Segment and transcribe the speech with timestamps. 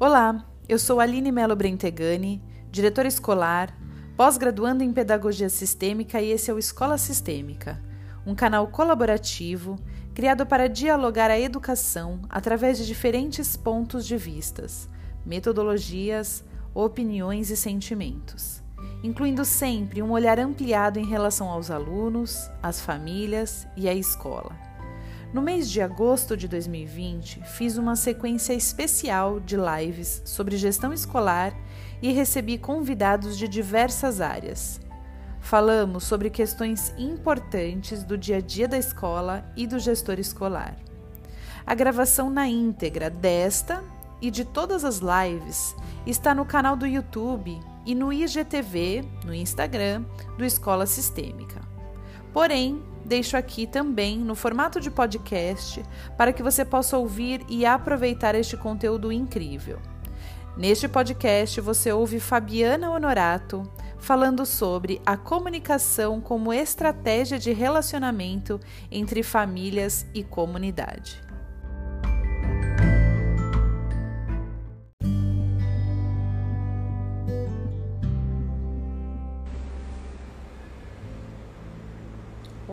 [0.00, 3.72] Olá, eu sou Aline Melo Brentegani, diretora escolar,
[4.16, 7.80] pós-graduanda em Pedagogia Sistêmica e esse é o Escola Sistêmica,
[8.26, 9.78] um canal colaborativo
[10.12, 14.88] criado para dialogar a educação através de diferentes pontos de vistas,
[15.24, 18.64] metodologias, opiniões e sentimentos,
[19.00, 24.63] incluindo sempre um olhar ampliado em relação aos alunos, às famílias e à escola.
[25.34, 31.52] No mês de agosto de 2020, fiz uma sequência especial de lives sobre gestão escolar
[32.00, 34.80] e recebi convidados de diversas áreas.
[35.40, 40.76] Falamos sobre questões importantes do dia a dia da escola e do gestor escolar.
[41.66, 43.82] A gravação na íntegra desta
[44.22, 45.74] e de todas as lives
[46.06, 50.04] está no canal do YouTube e no IGTV, no Instagram,
[50.38, 51.60] do Escola Sistêmica.
[52.32, 55.84] Porém, deixo aqui também no formato de podcast
[56.16, 59.78] para que você possa ouvir e aproveitar este conteúdo incrível.
[60.56, 63.62] Neste podcast você ouve Fabiana Honorato
[63.98, 71.23] falando sobre a comunicação como estratégia de relacionamento entre famílias e comunidade.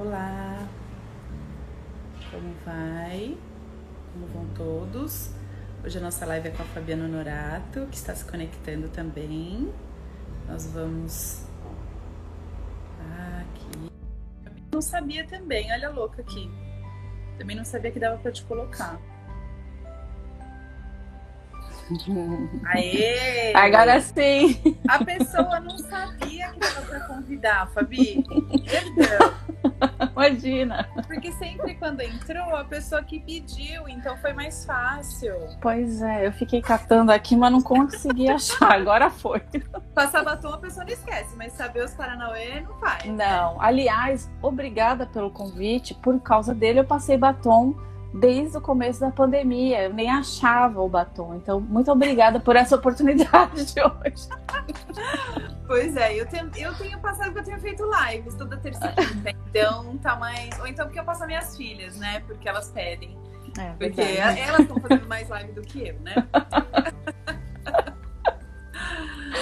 [0.03, 0.67] Olá,
[2.31, 3.37] como vai?
[4.11, 5.29] Como vão todos?
[5.85, 9.71] Hoje a nossa live é com a Fabiana Honorato, que está se conectando também.
[10.49, 11.45] Nós vamos
[13.41, 13.91] aqui.
[14.73, 16.49] Não sabia também, olha a louca aqui.
[17.37, 18.99] Também não sabia que dava para te colocar.
[22.65, 23.53] Aê!
[23.53, 24.79] Agora sim!
[24.87, 28.23] A pessoa não sabia que dava para convidar, Fabi.
[28.65, 29.60] Perdão.
[30.11, 30.87] Imagina.
[31.07, 35.35] Porque sempre quando entrou, a pessoa que pediu, então foi mais fácil.
[35.61, 38.73] Pois é, eu fiquei catando aqui, mas não consegui achar.
[38.73, 39.41] Agora foi.
[39.93, 43.05] Passar batom a pessoa não esquece, mas saber os Paranauê não faz.
[43.05, 43.61] Não.
[43.61, 45.93] Aliás, obrigada pelo convite.
[45.93, 47.75] Por causa dele, eu passei batom
[48.13, 49.83] desde o começo da pandemia.
[49.83, 51.35] Eu nem achava o batom.
[51.35, 54.27] Então, muito obrigada por essa oportunidade de hoje.
[55.71, 59.33] Pois é, eu tenho, eu tenho passado porque eu tenho feito lives toda terça-feira.
[59.51, 60.59] Então, tá mais.
[60.59, 62.21] Ou então porque eu passo minhas filhas, né?
[62.27, 63.17] Porque elas pedem.
[63.57, 64.39] É, porque verdade.
[64.39, 66.15] elas estão fazendo mais live do que eu, né?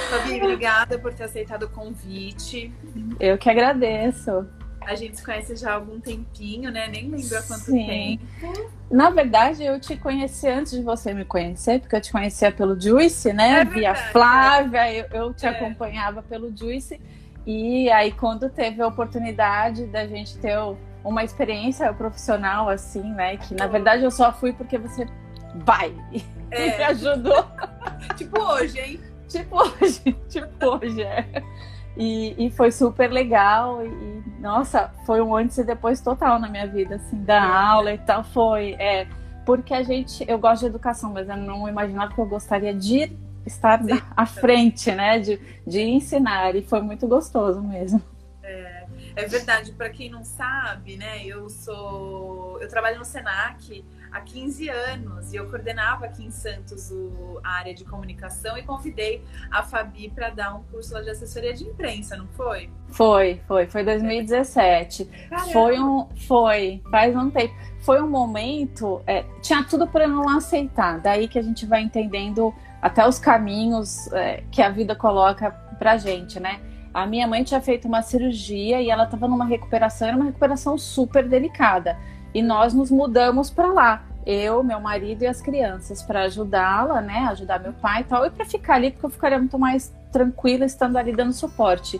[0.09, 2.71] Fabi, obrigada por ter aceitado o convite.
[3.19, 4.47] Eu que agradeço.
[4.81, 6.87] A gente se conhece já há algum tempinho, né?
[6.87, 7.85] Nem lembro há quanto Sim.
[7.85, 8.71] tempo.
[8.89, 12.79] Na verdade, eu te conheci antes de você me conhecer, porque eu te conhecia pelo
[12.79, 13.61] Juice, né?
[13.61, 15.49] É Via Flávia, eu, eu te é.
[15.49, 16.99] acompanhava pelo Juice.
[17.45, 20.57] E aí, quando teve a oportunidade da gente ter
[21.03, 23.37] uma experiência profissional, assim, né?
[23.37, 25.07] Que na verdade eu só fui porque você
[25.55, 25.93] vai
[26.51, 26.67] é.
[26.67, 27.45] e me ajudou.
[28.17, 28.99] tipo hoje, hein?
[29.27, 31.43] Tipo hoje, tipo hoje, é.
[31.97, 33.85] E, e foi super legal.
[33.85, 37.97] E, nossa, foi um antes e depois total na minha vida, assim, da aula e
[37.97, 38.23] tal.
[38.23, 38.73] Foi.
[38.79, 39.07] É,
[39.45, 40.23] porque a gente.
[40.27, 43.11] Eu gosto de educação, mas eu não imaginava que eu gostaria de
[43.45, 44.01] estar Sim.
[44.15, 45.19] à frente, né?
[45.19, 46.55] De, de ensinar.
[46.55, 48.01] E foi muito gostoso mesmo.
[48.43, 48.85] É,
[49.15, 49.71] é verdade.
[49.71, 51.25] Para quem não sabe, né?
[51.25, 52.59] Eu sou.
[52.61, 57.51] Eu trabalho no Senac há 15 anos e eu coordenava aqui em Santos o, a
[57.51, 61.65] área de comunicação e convidei a Fabi para dar um curso lá de assessoria de
[61.65, 62.69] imprensa, não foi?
[62.89, 65.05] Foi, foi, foi 2017.
[65.05, 65.51] Caramba.
[65.51, 67.53] Foi um, foi, faz um tempo.
[67.81, 70.99] Foi um momento, é, tinha tudo para não aceitar.
[70.99, 75.97] Daí que a gente vai entendendo até os caminhos é, que a vida coloca pra
[75.97, 76.59] gente, né?
[76.93, 80.77] A minha mãe tinha feito uma cirurgia e ela estava numa recuperação, era uma recuperação
[80.77, 81.97] super delicada.
[82.33, 84.03] E nós nos mudamos para lá.
[84.25, 87.27] Eu, meu marido e as crianças para ajudá-la, né?
[87.31, 90.65] Ajudar meu pai e tal, e para ficar ali, porque eu ficaria muito mais tranquila
[90.65, 91.99] estando ali dando suporte.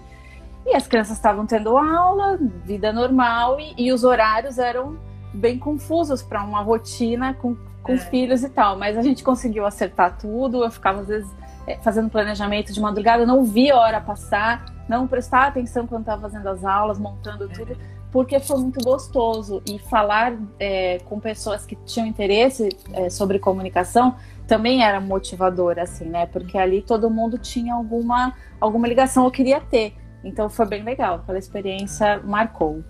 [0.66, 4.98] E as crianças estavam tendo aula, vida normal, e, e os horários eram
[5.34, 7.98] bem confusos para uma rotina com, com é.
[7.98, 8.78] filhos e tal.
[8.78, 10.64] Mas a gente conseguiu acertar tudo.
[10.64, 11.30] Eu ficava, às vezes,
[11.66, 16.22] é, fazendo planejamento de madrugada, não via a hora passar, não prestava atenção quando estava
[16.22, 17.76] fazendo as aulas, montando tudo
[18.12, 19.62] porque foi muito gostoso.
[19.66, 24.16] E falar é, com pessoas que tinham interesse é, sobre comunicação
[24.48, 26.26] também era motivador, assim, né?
[26.26, 29.94] Porque ali todo mundo tinha alguma, alguma ligação, eu queria ter.
[30.24, 32.84] Então foi bem legal, aquela experiência marcou.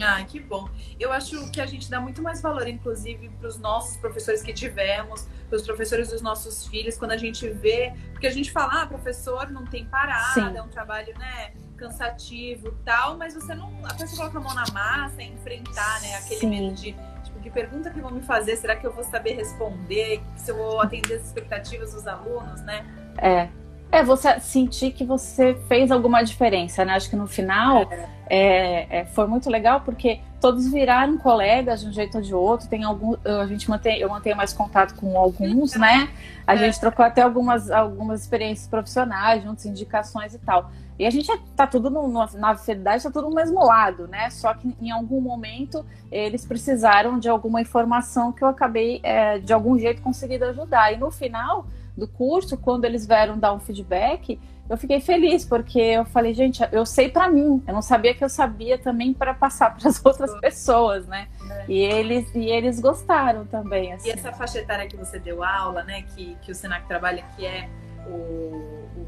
[0.00, 0.68] Ah, que bom.
[0.98, 4.52] Eu acho que a gente dá muito mais valor, inclusive, para os nossos professores que
[4.52, 7.92] tivemos, para os professores dos nossos filhos, quando a gente vê.
[8.12, 10.56] Porque a gente fala, ah, professor não tem parada, Sim.
[10.56, 11.52] é um trabalho, né?
[11.76, 13.72] cansativo tal, mas você não.
[13.84, 16.14] A pessoa coloca a mão na massa e enfrentar, né?
[16.16, 16.50] Aquele Sim.
[16.50, 16.94] medo de
[17.24, 20.20] tipo, que pergunta que vão me fazer, será que eu vou saber responder?
[20.36, 22.86] Se eu vou atender as expectativas dos alunos, né?
[23.18, 23.48] É.
[23.94, 26.94] É, você sentir que você fez alguma diferença, né?
[26.94, 28.08] Acho que no final é.
[28.28, 32.68] É, é, foi muito legal porque todos viraram colegas de um jeito ou de outro.
[32.68, 36.08] Tem algum, a gente mantém, eu mantenho mais contato com alguns, né?
[36.44, 36.58] A é.
[36.58, 40.72] gente trocou até algumas, algumas experiências profissionais, juntos, indicações e tal.
[40.98, 44.28] E a gente tá tudo no, na fidelidade, tá tudo no mesmo lado, né?
[44.30, 49.52] Só que em algum momento eles precisaram de alguma informação que eu acabei é, de
[49.52, 50.92] algum jeito conseguindo ajudar.
[50.92, 51.64] E no final
[51.96, 54.38] do curso, quando eles vieram dar um feedback,
[54.68, 58.24] eu fiquei feliz, porque eu falei, gente, eu sei para mim, eu não sabia que
[58.24, 61.28] eu sabia também para passar para as outras pessoas, né?
[61.50, 61.64] É.
[61.68, 63.92] E eles e eles gostaram também.
[63.92, 64.08] Assim.
[64.08, 67.44] E essa faixa etária que você deu aula, né, que, que o Senac trabalha, que
[67.44, 67.68] é
[68.06, 69.06] o,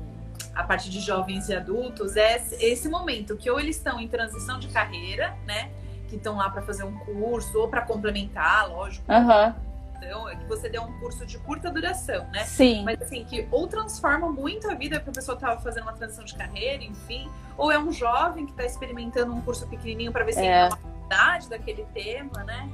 [0.55, 4.59] a parte de jovens e adultos, é esse momento que ou eles estão em transição
[4.59, 5.71] de carreira, né?
[6.09, 9.11] Que estão lá para fazer um curso ou para complementar, lógico.
[9.11, 9.66] Uhum
[9.97, 12.45] então, é que você deu um curso de curta duração, né?
[12.45, 12.85] Sim.
[12.85, 16.25] Mas assim, que ou transforma muito a vida porque a pessoa estava fazendo uma transição
[16.25, 20.33] de carreira, enfim, ou é um jovem que está experimentando um curso pequenininho para ver
[20.33, 20.69] se é.
[20.69, 22.69] tem uma daquele tema, né?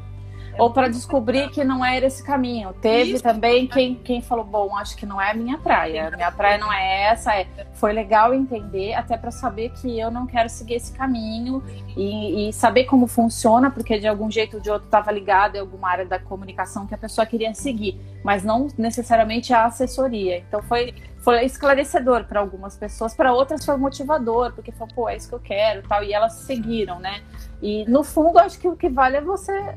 [0.58, 2.72] Ou para descobrir que não era esse caminho.
[2.74, 3.22] Teve Isso.
[3.22, 6.10] também quem, quem falou, bom, acho que não é a minha praia.
[6.14, 7.34] Minha praia não é essa.
[7.34, 7.46] É.
[7.74, 11.62] Foi legal entender, até para saber que eu não quero seguir esse caminho
[11.96, 15.60] e, e, saber como funciona, porque de algum jeito ou de outro estava ligado em
[15.60, 20.38] alguma área da comunicação que a pessoa queria seguir, mas não necessariamente a assessoria.
[20.38, 25.16] Então foi foi esclarecedor para algumas pessoas, para outras foi motivador, porque falou, pô, é
[25.16, 27.22] isso que eu quero, tal, e elas seguiram, né?
[27.62, 29.76] E no fundo, acho que o que vale é você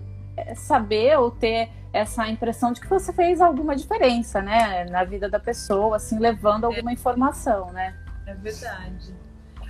[0.56, 5.40] saber ou ter essa impressão de que você fez alguma diferença, né, na vida da
[5.40, 7.96] pessoa, assim, levando alguma informação, né?
[8.28, 9.14] É verdade.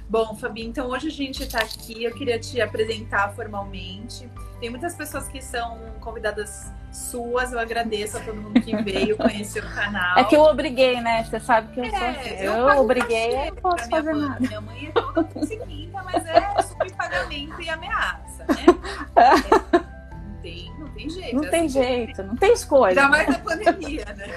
[0.08, 4.30] Bom, Fabi, então hoje a gente está aqui, eu queria te apresentar formalmente.
[4.60, 9.64] Tem muitas pessoas que são convidadas suas, eu agradeço a todo mundo que veio conhecer
[9.64, 10.18] o canal.
[10.18, 11.24] É que eu obriguei, né?
[11.24, 12.30] Você sabe que eu sou assim.
[12.40, 14.30] Eu, eu obriguei, eu não posso fazer mãe.
[14.30, 14.40] nada.
[14.40, 18.66] Minha mãe é toda conseguida, mas é subpagamento e ameaça, né?
[19.16, 19.80] É
[20.96, 21.36] tem, não tem jeito.
[21.36, 22.90] Não é tem assim, jeito, não tem escolha.
[22.90, 24.28] Ainda mais na pandemia, né?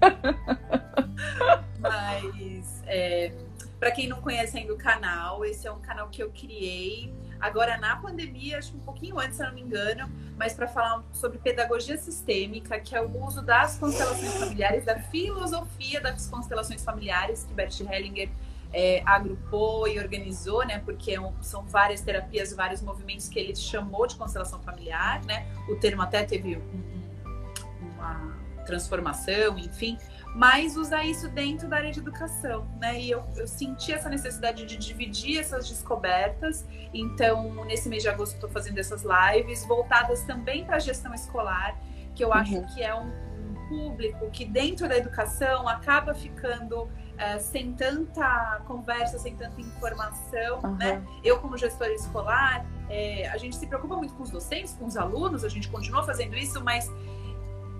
[1.78, 3.32] Mas, é,
[3.78, 7.76] para quem não conhece ainda o canal, esse é um canal que eu criei agora
[7.76, 11.04] na pandemia, acho que um pouquinho antes, se eu não me engano, mas para falar
[11.12, 17.44] sobre pedagogia sistêmica, que é o uso das constelações familiares, da filosofia das constelações familiares,
[17.44, 18.30] que Bert Hellinger
[18.74, 20.80] é, agrupou e organizou, né?
[20.80, 25.46] Porque é são várias terapias, vários movimentos que ele chamou de constelação familiar, né?
[25.68, 28.36] O termo até teve um, uma
[28.66, 29.96] transformação, enfim.
[30.34, 33.00] Mas usar isso dentro da área de educação, né?
[33.00, 36.66] E eu, eu senti essa necessidade de dividir essas descobertas.
[36.92, 41.78] Então, nesse mês de agosto, estou fazendo essas lives voltadas também para a gestão escolar,
[42.12, 42.66] que eu acho uhum.
[42.74, 49.18] que é um, um público que dentro da educação acaba ficando é, sem tanta conversa,
[49.18, 50.76] sem tanta informação, uhum.
[50.76, 51.02] né?
[51.22, 54.96] Eu, como gestora escolar, é, a gente se preocupa muito com os docentes, com os
[54.96, 56.90] alunos, a gente continua fazendo isso, mas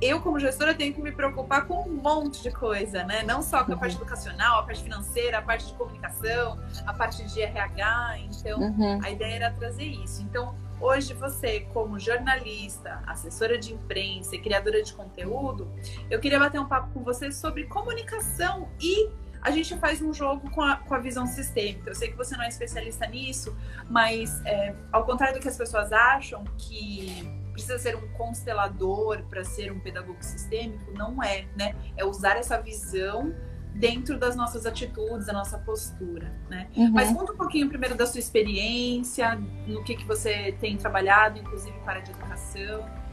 [0.01, 3.23] eu, como gestora, tenho que me preocupar com um monte de coisa, né?
[3.23, 4.03] Não só com a parte uhum.
[4.03, 8.19] educacional, a parte financeira, a parte de comunicação, a parte de RH.
[8.19, 9.01] Então, uhum.
[9.03, 10.23] a ideia era trazer isso.
[10.23, 15.71] Então, hoje você, como jornalista, assessora de imprensa e criadora de conteúdo,
[16.11, 19.09] eu queria bater um papo com você sobre comunicação e
[19.45, 21.91] a gente faz um jogo com a, com a visão sistêmica.
[21.91, 23.55] Eu sei que você não é especialista nisso,
[23.91, 29.45] mas é, ao contrário do que as pessoas acham, que precisa ser um constelador para
[29.45, 31.77] ser um pedagogo sistêmico, não é, né?
[31.95, 33.35] É usar essa visão
[33.75, 36.69] dentro das nossas atitudes, da nossa postura, né?
[36.75, 36.91] Uhum.
[36.93, 39.37] Mas conta um pouquinho primeiro da sua experiência,
[39.67, 43.04] no que, que você tem trabalhado, inclusive para a educação.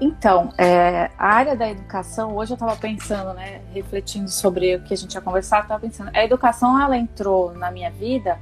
[0.00, 4.94] Então, é, a área da educação, hoje eu estava pensando, né, refletindo sobre o que
[4.94, 8.38] a gente ia conversar, estava pensando, a educação ela entrou na minha vida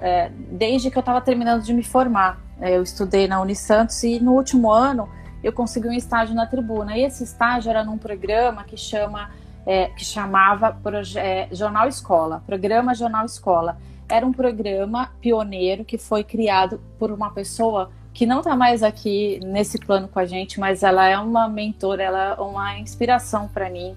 [0.00, 2.40] é, desde que eu estava terminando de me formar.
[2.60, 5.08] É, eu estudei na Unisantos e no último ano
[5.42, 6.96] eu consegui um estágio na Tribuna.
[6.96, 9.30] E esse estágio era num programa que chama
[9.66, 10.76] é, que chamava
[11.16, 13.78] é, Jornal Escola, Programa Jornal Escola.
[14.08, 19.40] Era um programa pioneiro que foi criado por uma pessoa que não está mais aqui
[19.44, 23.68] nesse plano com a gente, mas ela é uma mentora, ela é uma inspiração para
[23.68, 23.96] mim.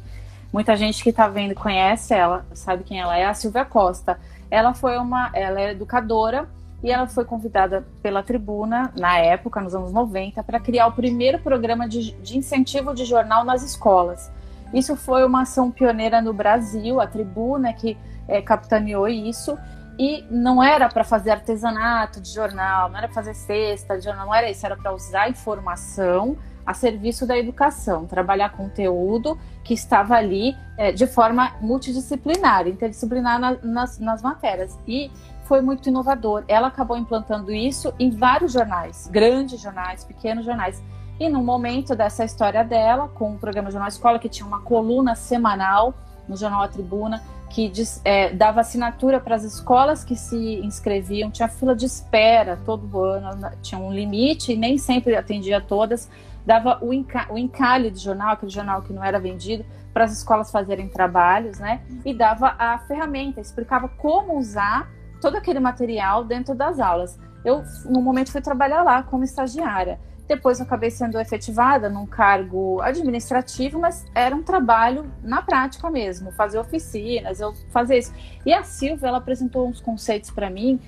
[0.51, 4.19] Muita gente que está vendo conhece ela, sabe quem ela é, a Silvia Costa.
[4.49, 6.49] Ela foi uma, ela é educadora
[6.83, 11.37] e ela foi convidada pela Tribuna, na época, nos anos 90, para criar o primeiro
[11.37, 14.31] programa de, de, incentivo de jornal nas escolas.
[14.73, 17.95] Isso foi uma ação pioneira no Brasil, a Tribuna que
[18.27, 19.57] é, capitaneou isso,
[19.97, 24.27] e não era para fazer artesanato de jornal, não era para fazer cesta de jornal,
[24.27, 30.15] não era isso, era para usar informação a serviço da educação, trabalhar conteúdo que estava
[30.15, 34.77] ali é, de forma multidisciplinar, interdisciplinar na, nas, nas matérias.
[34.85, 35.09] E
[35.45, 36.43] foi muito inovador.
[36.45, 40.83] Ela acabou implantando isso em vários jornais, grandes jornais, pequenos jornais.
[41.17, 45.15] E no momento dessa história dela, com o programa Jornal Escola, que tinha uma coluna
[45.15, 45.93] semanal
[46.27, 47.71] no Jornal A Tribuna, que
[48.03, 53.49] é, dava assinatura para as escolas que se inscreviam, tinha fila de espera todo ano,
[53.61, 56.09] tinha um limite e nem sempre atendia todas,
[56.45, 60.11] dava o, enca o encalhe de jornal, aquele jornal que não era vendido, para as
[60.11, 61.81] escolas fazerem trabalhos, né?
[62.05, 64.89] E dava a ferramenta, explicava como usar
[65.19, 67.19] todo aquele material dentro das aulas.
[67.43, 69.99] Eu, no momento, fui trabalhar lá como estagiária.
[70.27, 76.59] Depois, acabei sendo efetivada num cargo administrativo, mas era um trabalho na prática mesmo, fazer
[76.59, 78.13] oficinas, eu fazer isso.
[78.45, 80.79] E a Silvia, ela apresentou uns conceitos para mim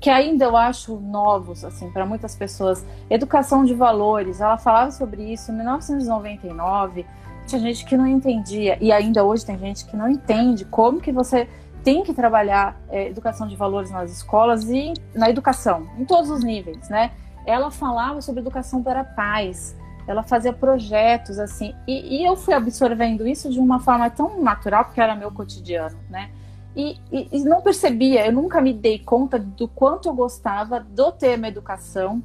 [0.00, 2.84] que ainda eu acho novos, assim, para muitas pessoas.
[3.10, 7.04] Educação de valores, ela falava sobre isso em 1999.
[7.46, 11.10] Tinha gente que não entendia, e ainda hoje tem gente que não entende como que
[11.10, 11.48] você
[11.82, 16.44] tem que trabalhar é, educação de valores nas escolas e na educação, em todos os
[16.44, 17.12] níveis, né?
[17.48, 19.74] Ela falava sobre educação para paz,
[20.06, 24.84] ela fazia projetos assim, e, e, eu fui absorvendo isso de uma forma tão natural,
[24.84, 26.30] porque era meu cotidiano, né?
[26.76, 31.10] E, e, e não percebia, eu nunca me dei conta do quanto eu gostava do
[31.10, 32.22] tema educação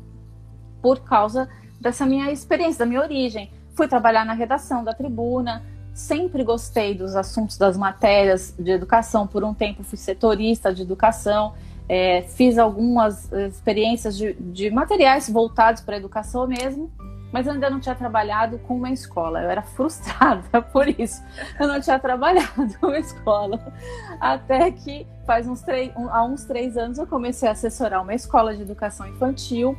[0.81, 1.47] por causa
[1.79, 3.49] dessa minha experiência, da minha origem.
[3.75, 5.63] Fui trabalhar na redação da tribuna,
[5.93, 9.25] sempre gostei dos assuntos das matérias de educação.
[9.25, 11.53] Por um tempo fui setorista de educação,
[11.87, 16.91] é, fiz algumas experiências de, de materiais voltados para a educação mesmo,
[17.33, 19.41] mas eu ainda não tinha trabalhado com uma escola.
[19.41, 21.21] Eu era frustrada por isso.
[21.59, 23.59] Eu não tinha trabalhado com uma escola.
[24.19, 28.13] Até que faz uns três, um, há uns três anos eu comecei a assessorar uma
[28.13, 29.75] escola de educação infantil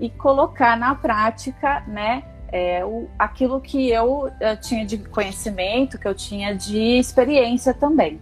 [0.00, 6.08] e colocar na prática, né, é, o, aquilo que eu, eu, tinha de conhecimento, que
[6.08, 8.20] eu tinha de experiência também.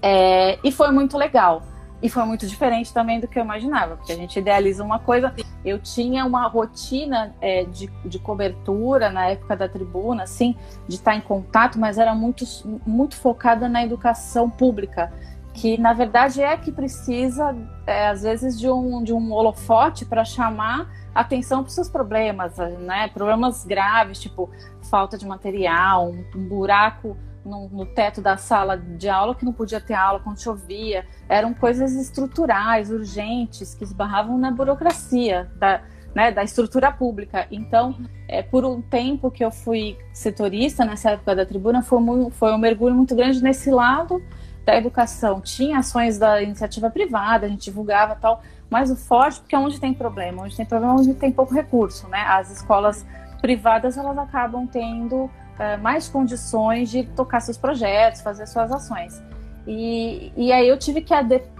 [0.00, 1.62] É, e foi muito legal.
[2.02, 5.34] E foi muito diferente também do que eu imaginava, porque a gente idealiza uma coisa.
[5.64, 10.56] Eu tinha uma rotina é, de, de cobertura na época da tribuna, assim,
[10.88, 12.44] de estar em contato, mas era muito,
[12.86, 15.12] muito focada na educação pública,
[15.52, 17.54] que na verdade é que precisa,
[17.86, 22.56] é, às vezes, de um, de um holofote para chamar atenção para os seus problemas,
[22.56, 23.08] né?
[23.08, 24.48] Problemas graves, tipo
[24.88, 29.52] falta de material, um, um buraco no, no, teto da sala de aula que não
[29.52, 31.06] podia ter aula quando chovia.
[31.28, 35.82] Eram coisas estruturais, urgentes, que esbarravam na burocracia da,
[36.14, 37.46] né, da estrutura pública.
[37.50, 37.96] Então,
[38.28, 42.52] é, por um tempo que eu fui setorista nessa época da tribuna, foi, muito, foi
[42.52, 44.22] um mergulho muito grande nesse lado
[44.64, 45.40] da educação.
[45.40, 49.80] Tinha ações da iniciativa privada, a gente divulgava tal, mas o forte, porque é onde
[49.80, 52.20] tem problema, onde tem problema, onde tem pouco recurso, né?
[52.20, 53.06] As escolas
[53.40, 59.22] privadas, elas acabam tendo é, mais condições de tocar seus projetos, fazer suas ações.
[59.66, 61.12] E, e aí eu tive que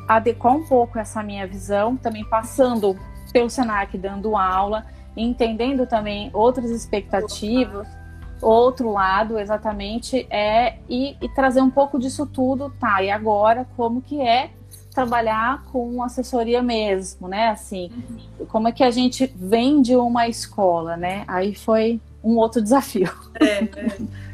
[0.09, 2.99] adequar um pouco essa minha visão, também passando
[3.30, 7.87] pelo Senac, dando aula, entendendo também outras expectativas,
[8.40, 13.02] outro lado exatamente é e, e, trazer um pouco disso tudo, tá?
[13.02, 14.50] E agora como que é
[14.95, 17.49] trabalhar com assessoria mesmo, né?
[17.49, 17.90] Assim,
[18.40, 18.47] uhum.
[18.47, 21.23] como é que a gente vende uma escola, né?
[21.28, 23.12] Aí foi um outro desafio.
[23.41, 24.31] É, é.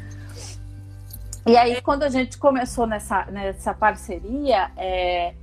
[1.47, 5.33] E aí, quando a gente começou nessa, nessa parceria, é,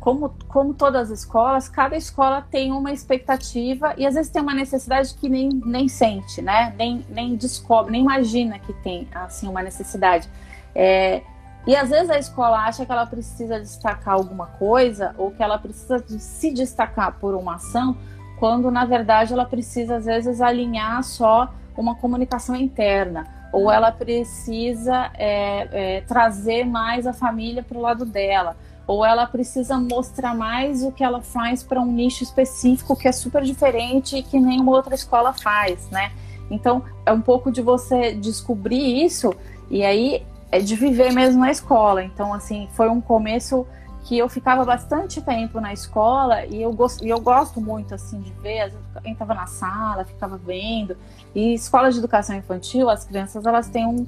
[0.00, 4.54] como, como todas as escolas, cada escola tem uma expectativa e às vezes tem uma
[4.54, 6.74] necessidade que nem, nem sente, né?
[6.76, 10.28] Nem, nem descobre, nem imagina que tem assim uma necessidade.
[10.74, 11.22] É,
[11.66, 15.58] e às vezes a escola acha que ela precisa destacar alguma coisa ou que ela
[15.58, 17.96] precisa se destacar por uma ação,
[18.38, 25.10] quando na verdade ela precisa às vezes alinhar só uma comunicação interna ou ela precisa
[25.14, 28.56] é, é, trazer mais a família para o lado dela
[28.86, 33.12] ou ela precisa mostrar mais o que ela faz para um nicho específico que é
[33.12, 36.12] super diferente e que nenhuma outra escola faz, né?
[36.50, 39.34] Então é um pouco de você descobrir isso
[39.68, 42.04] e aí é de viver mesmo na escola.
[42.04, 43.66] Então, assim, foi um começo
[44.06, 48.20] que eu ficava bastante tempo na escola e eu, gosto, e eu gosto muito, assim,
[48.20, 48.60] de ver.
[48.60, 50.96] Às vezes, eu entrava na sala, ficava vendo.
[51.34, 54.06] E escola de educação infantil, as crianças, elas têm um,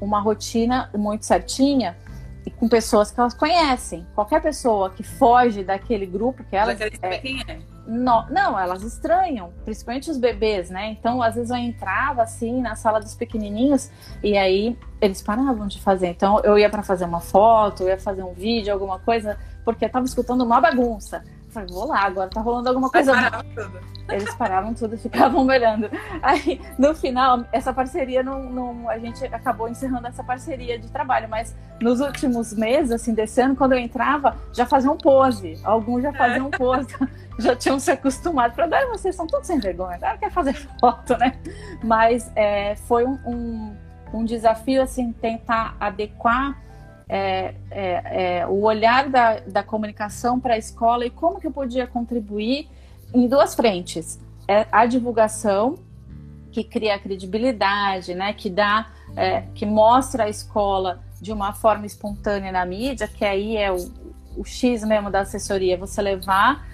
[0.00, 1.96] uma rotina muito certinha
[2.46, 4.06] e com pessoas que elas conhecem.
[4.14, 6.78] Qualquer pessoa que foge daquele grupo que elas.
[6.78, 7.58] Já querem saber é, quem é.
[7.92, 10.90] Não, não, elas estranham, principalmente os bebês, né?
[10.92, 13.90] Então, às vezes eu entrava assim na sala dos pequenininhos
[14.22, 16.06] e aí eles paravam de fazer.
[16.06, 19.84] Então, eu ia para fazer uma foto, eu ia fazer um vídeo, alguma coisa, porque
[19.84, 21.24] eu tava escutando uma bagunça.
[21.50, 23.12] Falei, vou lá, agora tá rolando alguma coisa.
[23.54, 23.80] tudo.
[24.08, 25.90] Eles paravam tudo e ficavam olhando.
[26.22, 31.28] Aí, no final, essa parceria não, não, A gente acabou encerrando essa parceria de trabalho,
[31.28, 35.60] mas nos últimos meses, assim, desse ano, quando eu entrava, já faziam pose.
[35.64, 36.56] Alguns já faziam é.
[36.56, 36.88] pose,
[37.38, 38.54] já tinham se acostumado.
[38.54, 41.38] Falei, ah, vocês são todos sem vergonha, agora quer fazer foto, né?
[41.82, 43.76] Mas é, foi um, um,
[44.12, 46.56] um desafio, assim, tentar adequar
[47.12, 51.50] é, é, é, o olhar da, da comunicação para a escola e como que eu
[51.50, 52.68] podia contribuir
[53.12, 54.20] em duas frentes.
[54.46, 55.74] É a divulgação,
[56.52, 62.52] que cria credibilidade, né, que dá, é, que mostra a escola de uma forma espontânea
[62.52, 63.76] na mídia, que aí é o,
[64.36, 66.64] o X mesmo da assessoria, você levar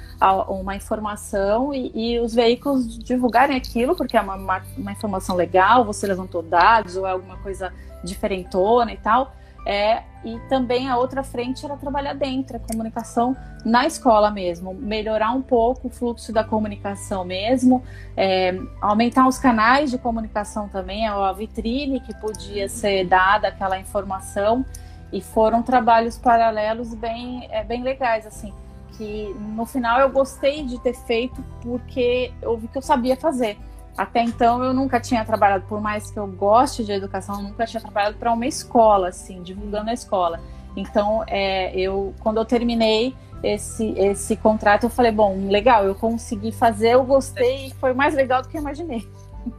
[0.48, 5.84] uma informação e, e, os veículos divulgarem aquilo, porque é uma, uma, uma informação legal,
[5.84, 9.34] você levantou dados ou é alguma coisa diferentona e tal.
[9.68, 15.32] É, e também a outra frente era trabalhar dentro, a comunicação na escola mesmo, melhorar
[15.32, 17.82] um pouco o fluxo da comunicação mesmo,
[18.16, 24.64] é, aumentar os canais de comunicação também, a vitrine que podia ser dada aquela informação,
[25.12, 28.52] e foram trabalhos paralelos bem, é, bem legais, assim,
[28.96, 33.58] que no final eu gostei de ter feito porque eu vi que eu sabia fazer.
[33.96, 37.64] Até então eu nunca tinha trabalhado, por mais que eu goste de educação, eu nunca
[37.66, 40.40] tinha trabalhado para uma escola, assim, divulgando a escola.
[40.76, 46.52] Então, é, eu, quando eu terminei esse, esse contrato, eu falei, bom, legal, eu consegui
[46.52, 49.08] fazer, eu gostei, foi mais legal do que eu imaginei.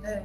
[0.03, 0.21] É.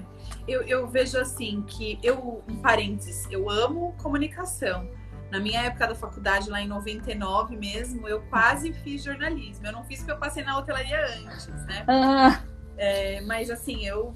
[0.47, 4.89] Eu, eu vejo assim que eu, um parênteses, eu amo comunicação.
[5.31, 9.67] Na minha época da faculdade, lá em 99 mesmo, eu quase fiz jornalismo.
[9.67, 11.85] Eu não fiz porque eu passei na hotelaria antes, né?
[11.89, 12.43] Ah.
[12.77, 14.15] É, mas assim, eu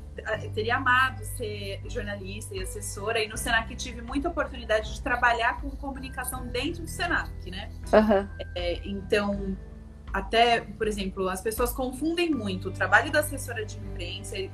[0.55, 5.71] teria amado ser jornalista e assessora, e no Senac tive muita oportunidade de trabalhar com
[5.71, 7.71] comunicação dentro do Senac, né?
[7.93, 8.29] Uhum.
[8.55, 9.57] É, então,
[10.13, 14.51] até, por exemplo, as pessoas confundem muito o trabalho da assessora de imprensa e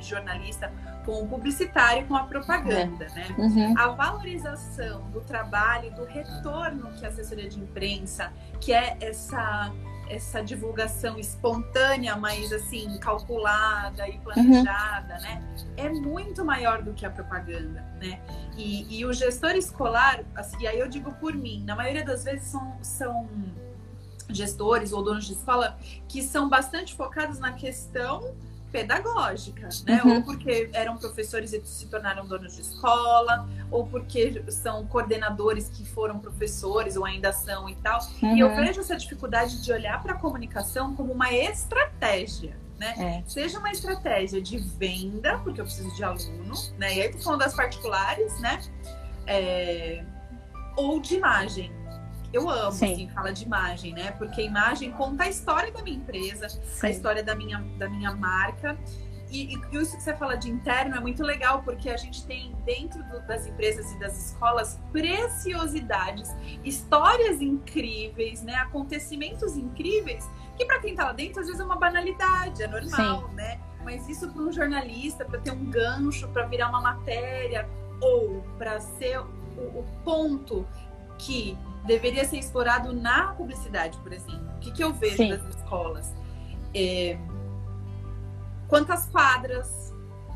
[0.00, 0.72] jornalista
[1.04, 3.14] com o publicitário com a propaganda, é.
[3.14, 3.26] né?
[3.36, 3.74] Uhum.
[3.78, 9.72] A valorização do trabalho, do retorno que a assessoria de imprensa, que é essa
[10.12, 15.22] essa divulgação espontânea, mas assim, calculada e planejada, uhum.
[15.22, 15.42] né?
[15.76, 18.20] É muito maior do que a propaganda, né?
[18.56, 22.24] E, e o gestor escolar, assim, e aí eu digo por mim, na maioria das
[22.24, 23.28] vezes são, são
[24.28, 28.34] gestores ou donos de escola que são bastante focados na questão
[28.72, 30.00] pedagógica, né?
[30.02, 30.16] Uhum.
[30.16, 35.84] Ou porque eram professores e se tornaram donos de escola, ou porque são coordenadores que
[35.84, 38.00] foram professores ou ainda são e tal.
[38.22, 38.34] Uhum.
[38.34, 38.56] E eu uhum.
[38.56, 42.56] vejo essa dificuldade de olhar para a comunicação como uma estratégia.
[42.78, 42.94] Né?
[42.98, 43.30] É.
[43.30, 46.96] Seja uma estratégia de venda, porque eu preciso de aluno, né?
[46.96, 48.60] E aí tô falando das particulares, né?
[49.24, 50.04] É...
[50.76, 51.70] Ou de imagem,
[52.32, 52.92] eu amo, Sim.
[52.92, 54.12] assim, fala de imagem, né?
[54.12, 56.86] Porque a imagem conta a história da minha empresa, Sim.
[56.86, 58.76] a história da minha, da minha marca.
[59.30, 62.54] E, e, isso que você fala de interno é muito legal, porque a gente tem
[62.64, 66.28] dentro do, das empresas e das escolas preciosidades,
[66.64, 68.54] histórias incríveis, né?
[68.56, 73.28] Acontecimentos incríveis, que para quem tá lá dentro às vezes é uma banalidade, é normal,
[73.28, 73.34] Sim.
[73.34, 73.60] né?
[73.84, 77.68] Mas isso para um jornalista, para ter um gancho, para virar uma matéria,
[78.00, 79.24] ou para ser o,
[79.60, 80.66] o ponto
[81.18, 84.48] que deveria ser explorado na publicidade, por exemplo.
[84.56, 85.30] O que, que eu vejo Sim.
[85.30, 86.14] das escolas?
[86.74, 87.18] É,
[88.68, 89.92] quantas quadras,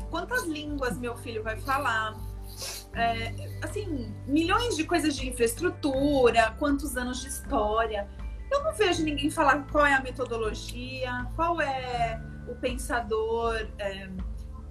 [0.09, 2.15] quantas línguas meu filho vai falar?
[2.93, 8.07] É, assim, milhões de coisas de infraestrutura, quantos anos de história.
[8.51, 14.09] Eu não vejo ninguém falar qual é a metodologia, qual é o pensador é,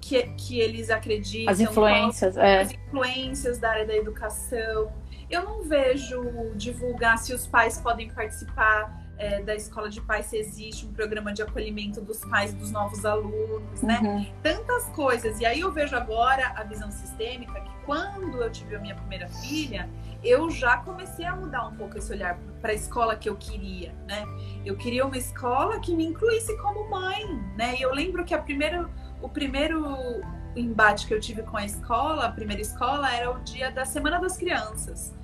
[0.01, 1.53] que, que eles acreditam.
[1.53, 2.61] As influências, qual, é.
[2.63, 4.93] As influências da área da educação
[5.31, 10.37] eu não vejo divulgar se os pais podem participar é, da escola de pais, se
[10.37, 13.99] existe um programa de acolhimento dos pais dos novos alunos, né?
[14.03, 14.27] Uhum.
[14.43, 15.41] Tantas coisas.
[15.41, 19.29] E aí eu vejo agora a visão sistêmica que quando eu tive a minha primeira
[19.29, 19.89] filha,
[20.23, 23.95] eu já comecei a mudar um pouco esse olhar para a escola que eu queria,
[24.07, 24.25] né?
[24.65, 27.25] Eu queria uma escola que me incluísse como mãe,
[27.57, 27.77] né?
[27.79, 28.89] E eu lembro que a primeira,
[29.23, 30.21] o primeiro
[30.57, 34.19] embate que eu tive com a escola, a primeira escola, era o dia da Semana
[34.19, 35.15] das Crianças.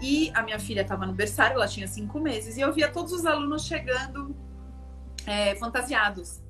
[0.00, 3.12] E a minha filha estava no berçário, ela tinha cinco meses, e eu via todos
[3.12, 4.34] os alunos chegando
[5.26, 6.40] é, fantasiados.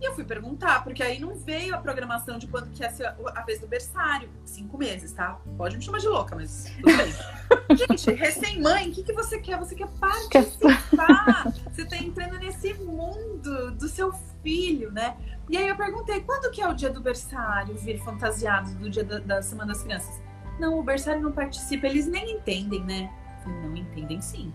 [0.00, 3.06] E eu fui perguntar, porque aí não veio a programação de quando que ia ser
[3.06, 4.30] a vez do berçário.
[4.44, 5.40] Cinco meses, tá?
[5.56, 7.12] Pode me chamar de louca, mas tudo bem.
[7.70, 9.58] Gente, recém-mãe, o que, que você quer?
[9.58, 11.52] Você quer participar.
[11.70, 15.16] você tá entrando nesse mundo do seu filho, né?
[15.50, 19.04] E aí eu perguntei, quando que é o dia do berçário, vir fantasiado do dia
[19.04, 20.20] da, da Semana das Crianças?
[20.58, 23.12] Não, o berçário não participa, eles nem entendem, né?
[23.46, 24.52] Não entendem sim.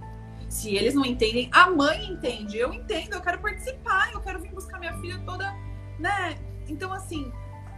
[0.50, 2.58] Se eles não entendem, a mãe entende.
[2.58, 5.52] Eu entendo, eu quero participar, eu quero vir buscar minha filha toda,
[5.98, 6.38] né?
[6.68, 7.32] Então, assim,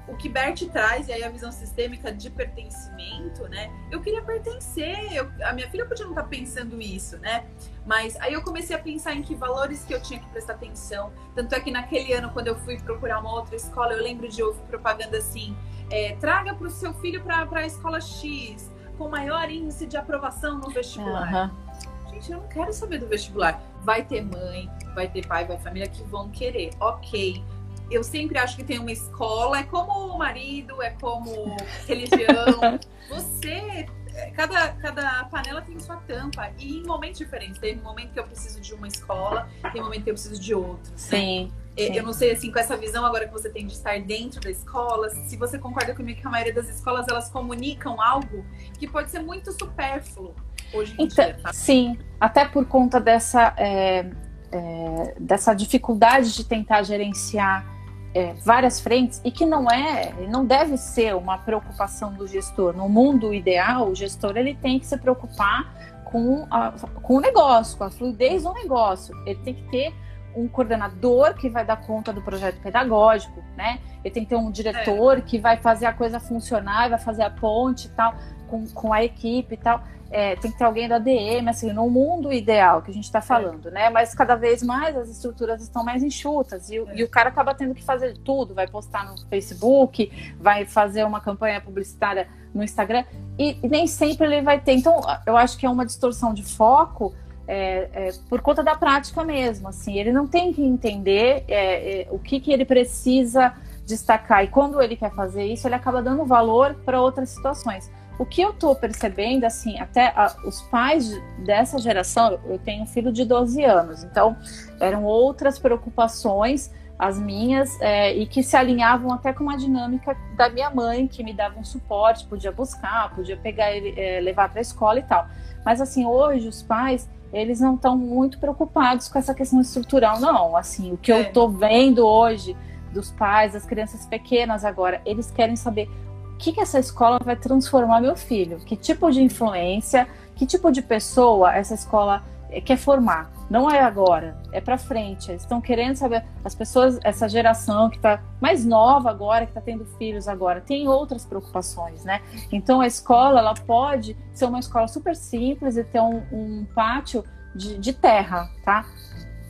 [0.07, 3.71] o que Bert traz, e aí a visão sistêmica de pertencimento, né?
[3.91, 7.45] Eu queria pertencer, eu, a minha filha podia não estar tá pensando isso, né?
[7.85, 11.11] Mas aí eu comecei a pensar em que valores que eu tinha que prestar atenção.
[11.33, 14.43] Tanto é que naquele ano, quando eu fui procurar uma outra escola, eu lembro de
[14.43, 15.55] ouvir propaganda assim:
[15.89, 20.59] é, traga para o seu filho para a escola X, com maior índice de aprovação
[20.59, 21.51] no vestibular.
[21.51, 22.11] Uhum.
[22.11, 23.61] Gente, eu não quero saber do vestibular.
[23.81, 26.71] Vai ter mãe, vai ter pai, vai família que vão querer.
[26.79, 27.43] Ok
[27.89, 31.55] eu sempre acho que tem uma escola, é como o marido, é como
[31.87, 32.79] religião.
[33.09, 33.85] Você,
[34.33, 36.51] cada, cada panela tem sua tampa.
[36.57, 37.59] E em momentos diferentes.
[37.59, 40.41] Tem um momento que eu preciso de uma escola, tem um momento que eu preciso
[40.41, 40.91] de outro.
[40.91, 40.97] Né?
[40.97, 41.43] Sim.
[41.45, 41.51] Né?
[41.77, 44.49] Eu não sei, assim, com essa visão agora que você tem de estar dentro da
[44.49, 48.45] escola, se você concorda comigo que a maioria das escolas, elas comunicam algo
[48.79, 50.33] que pode ser muito supérfluo
[50.73, 51.37] hoje em então, dia.
[51.43, 51.51] Tá?
[51.51, 54.09] Sim, até por conta dessa, é,
[54.51, 57.74] é, dessa dificuldade de tentar gerenciar
[58.15, 62.73] é, várias frentes e que não é, não deve ser uma preocupação do gestor.
[62.73, 66.71] No mundo ideal, o gestor ele tem que se preocupar com, a,
[67.03, 69.13] com o negócio, com a fluidez do negócio.
[69.25, 69.93] Ele tem que ter
[70.33, 73.79] um coordenador que vai dar conta do projeto pedagógico, né?
[74.01, 75.21] Ele tem que ter um diretor é.
[75.21, 78.15] que vai fazer a coisa funcionar, vai fazer a ponte e tal,
[78.47, 81.89] com, com a equipe e tal é, tem que ter alguém da DM, assim, no
[81.89, 83.89] mundo ideal que a gente está falando, né?
[83.89, 86.85] Mas cada vez mais as estruturas estão mais enxutas e, é.
[86.95, 91.19] e, o cara acaba tendo que fazer tudo, vai postar no Facebook, vai fazer uma
[91.19, 93.03] campanha publicitária no Instagram
[93.37, 94.73] e, e nem sempre ele vai ter.
[94.73, 97.13] Então, eu acho que é uma distorção de foco.
[97.47, 102.07] É, é, por conta da prática mesmo, assim, ele não tem que entender é, é,
[102.09, 103.53] o que, que ele precisa
[103.85, 107.91] destacar e quando ele quer fazer isso, ele acaba dando valor para outras situações.
[108.17, 112.87] O que eu estou percebendo, assim, até a, os pais dessa geração, eu tenho um
[112.87, 114.37] filho de 12 anos, então
[114.79, 120.49] eram outras preocupações as minhas é, e que se alinhavam até com a dinâmica da
[120.49, 124.59] minha mãe, que me dava um suporte, podia buscar, podia pegar ele, é, levar para
[124.59, 125.27] a escola e tal.
[125.65, 130.55] Mas assim, hoje os pais eles não estão muito preocupados com essa questão estrutural, não.
[130.55, 131.17] Assim, o que é.
[131.17, 132.55] eu estou vendo hoje
[132.93, 135.89] dos pais, das crianças pequenas agora, eles querem saber
[136.37, 140.81] que, que essa escola vai transformar meu filho, que tipo de influência, que tipo de
[140.81, 143.31] pessoa essa escola eh, quer formar.
[143.49, 145.29] Não é agora, é para frente.
[145.29, 146.25] Eles estão querendo saber.
[146.43, 150.87] As pessoas, essa geração que está mais nova agora, que está tendo filhos agora, tem
[150.87, 152.21] outras preocupações, né?
[152.51, 157.23] Então a escola, ela pode ser uma escola super simples e ter um, um pátio
[157.55, 158.85] de, de terra, tá?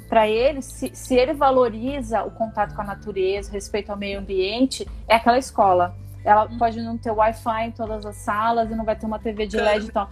[0.08, 4.88] para ele, se, se, ele valoriza o contato com a natureza, respeito ao meio ambiente,
[5.08, 5.96] é aquela escola.
[6.26, 9.48] Ela pode não ter Wi-Fi em todas as salas e não vai ter uma TV
[9.48, 10.10] de LED e tal.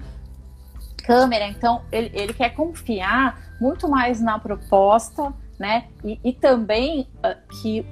[1.04, 5.86] Câmera, então ele, ele quer confiar muito mais na proposta, né?
[6.04, 7.86] E, e também uh, que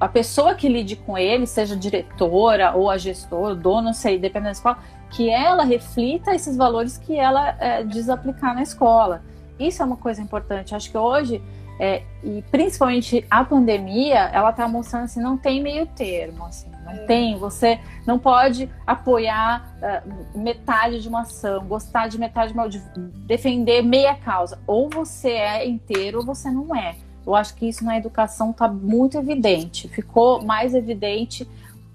[0.00, 4.46] a pessoa que lide com ele, seja diretora ou a gestora, dono, não sei, dependendo
[4.46, 4.78] da escola,
[5.10, 9.22] que ela reflita esses valores que ela é, diz aplicar na escola.
[9.58, 10.74] Isso é uma coisa importante.
[10.74, 11.42] Acho que hoje
[11.78, 16.92] é, e principalmente a pandemia, ela está mostrando assim, não tem meio termo, assim, não
[16.92, 16.98] é.
[17.06, 17.38] tem.
[17.38, 22.78] Você não pode apoiar uh, metade de uma ação, gostar de metade de uma, de
[23.26, 24.58] defender meia causa.
[24.66, 26.96] Ou você é inteiro ou você não é.
[27.26, 29.88] Eu acho que isso na educação está muito evidente.
[29.88, 31.48] Ficou mais evidente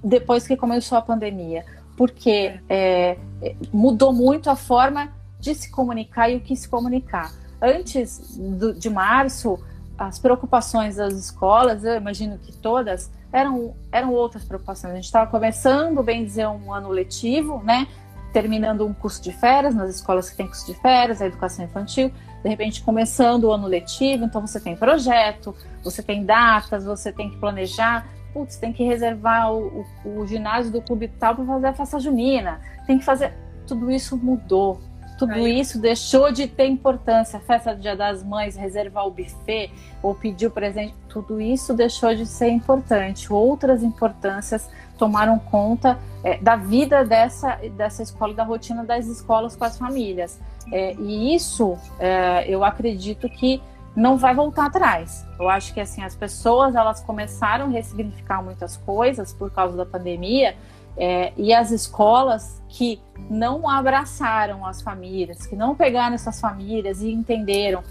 [0.04, 1.63] depois que começou a pandemia,
[1.95, 7.32] porque é, é mudou muito a forma de se comunicar e o que se comunicar.
[7.62, 9.60] Antes do, de março,
[9.99, 14.93] as preocupações das escolas, eu imagino que todas, eram, eram outras preocupações.
[14.93, 17.85] A gente estava começando, bem dizer, um ano letivo, né?
[18.31, 22.12] Terminando um curso de férias, nas escolas que tem curso de férias, a educação infantil,
[22.41, 27.29] de repente começando o ano letivo, então você tem projeto, você tem datas, você tem
[27.29, 31.67] que planejar, putz, tem que reservar o, o, o ginásio do clube tal para fazer
[31.67, 33.33] a festa junina, tem que fazer.
[33.67, 34.79] Tudo isso mudou,
[35.19, 35.60] tudo Aí.
[35.60, 37.38] isso deixou de ter importância.
[37.38, 39.69] A festa do Dia das Mães, reservar o buffet
[40.01, 43.32] ou pedir o presente, tudo isso deixou de ser importante.
[43.32, 49.65] Outras importâncias tomaram conta é, da vida dessa, dessa escola, da rotina das escolas com
[49.65, 50.39] as famílias.
[50.71, 53.62] É, e isso, é, eu acredito que
[53.93, 55.25] não vai voltar atrás.
[55.38, 59.86] Eu acho que assim as pessoas elas começaram a ressignificar muitas coisas por causa da
[59.86, 60.55] pandemia
[60.97, 67.12] É, e as escolas que não abraçaram as famílias, que não pegaram essas famílias e
[67.12, 67.84] entenderam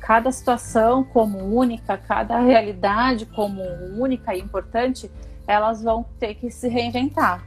[0.00, 3.62] cada situação como única, cada realidade como
[3.98, 5.10] única e importante,
[5.46, 7.44] elas vão ter que se reinventar.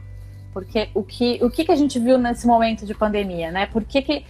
[0.52, 3.66] Porque o que, o que, que a gente viu nesse momento de pandemia, né?
[3.66, 4.26] Por que, que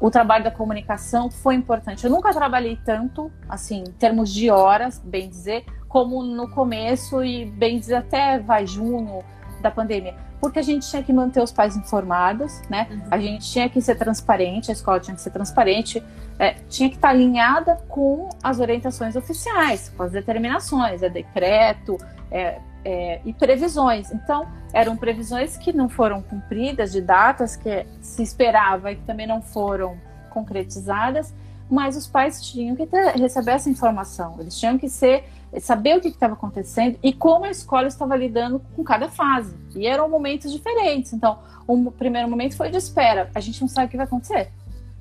[0.00, 2.04] o trabalho da comunicação foi importante?
[2.04, 7.44] Eu nunca trabalhei tanto, assim, em termos de horas, bem dizer, como no começo e
[7.44, 9.22] bem dizer até vai junho
[9.66, 10.14] da pandemia.
[10.40, 12.86] Porque a gente tinha que manter os pais informados, né?
[12.90, 13.02] Uhum.
[13.10, 16.02] A gente tinha que ser transparente, a escola tinha que ser transparente,
[16.38, 21.98] é, tinha que estar alinhada com as orientações oficiais, com as determinações, é decreto,
[22.30, 24.12] é, é, e previsões.
[24.12, 29.26] Então, eram previsões que não foram cumpridas, de datas que se esperava e que também
[29.26, 29.96] não foram
[30.30, 31.34] concretizadas,
[31.68, 35.24] mas os pais tinham que ter, receber essa informação, eles tinham que ser
[35.60, 39.56] saber o que estava acontecendo e como a escola estava lidando com cada fase.
[39.74, 41.12] E eram momentos diferentes.
[41.12, 43.30] Então, o primeiro momento foi de espera.
[43.34, 44.50] A gente não sabe o que vai acontecer,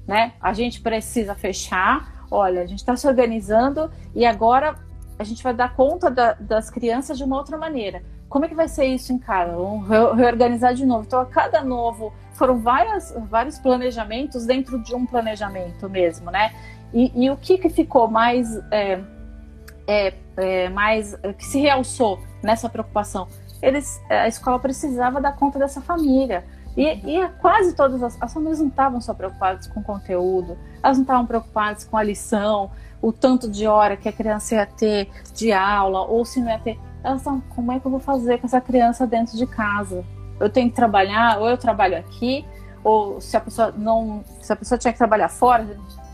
[0.07, 0.33] né?
[0.41, 2.25] A gente precisa fechar.
[2.31, 4.75] Olha, a gente está se organizando e agora
[5.17, 8.03] a gente vai dar conta da, das crianças de uma outra maneira.
[8.27, 9.55] Como é que vai ser isso em casa?
[9.55, 11.05] Vamos reorganizar de novo.
[11.05, 16.53] Então, a cada novo, foram várias, vários planejamentos dentro de um planejamento mesmo, né?
[16.93, 18.99] E, e o que, que ficou mais, é,
[19.87, 23.27] é, é, mais, que se realçou nessa preocupação?
[23.61, 26.45] Eles, a escola precisava dar conta dessa família.
[26.75, 30.97] E, e, quase todas as, as famílias não estavam só preocupadas com o conteúdo, elas
[30.97, 32.69] não estavam preocupadas com a lição,
[33.01, 36.59] o tanto de hora que a criança ia ter de aula, ou se não ia
[36.59, 36.79] ter.
[37.03, 40.03] Elas estão, como é que eu vou fazer com essa criança dentro de casa?
[40.39, 42.45] Eu tenho que trabalhar, ou eu trabalho aqui,
[42.83, 44.23] ou se a pessoa não.
[44.41, 45.65] Se a pessoa tinha que trabalhar fora,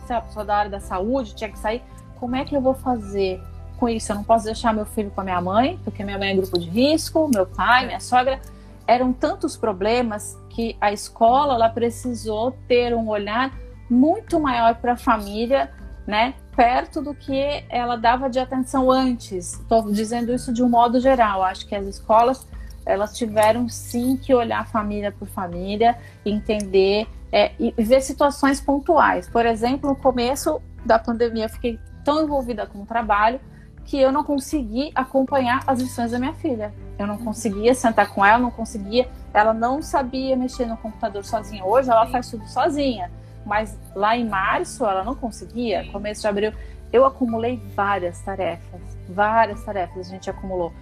[0.06, 1.82] se a pessoa da área da saúde tinha que sair,
[2.20, 3.42] como é que eu vou fazer
[3.82, 4.12] com isso?
[4.12, 6.60] Eu não posso deixar meu filho com a minha mãe, porque minha mãe é grupo
[6.60, 8.39] de risco, meu pai, minha sogra.
[8.86, 13.52] Eram tantos problemas que a escola ela precisou ter um olhar
[13.89, 15.72] muito maior para a família,
[16.06, 16.36] né?
[16.56, 19.54] perto do que ela dava de atenção antes.
[19.54, 21.41] Estou dizendo isso de um modo geral.
[21.41, 22.46] Acho que as escolas
[22.86, 29.28] elas tiveram sim que olhar família por família, entender é, e ver situações pontuais.
[29.28, 33.39] Por exemplo, no começo da pandemia, eu fiquei tão envolvida com o trabalho
[33.86, 36.74] que eu não consegui acompanhar as lições da minha filha.
[36.98, 39.10] Eu não conseguia sentar com ela, não conseguia.
[39.34, 41.63] Ela não sabia mexer no computador sozinha.
[41.65, 43.10] Hoje ela faz tudo sozinha
[43.46, 46.54] mas lá em março ela não conseguia, começo de abril,
[46.91, 50.74] eu acumulei várias tarefas, várias tarefas a gente acumulou.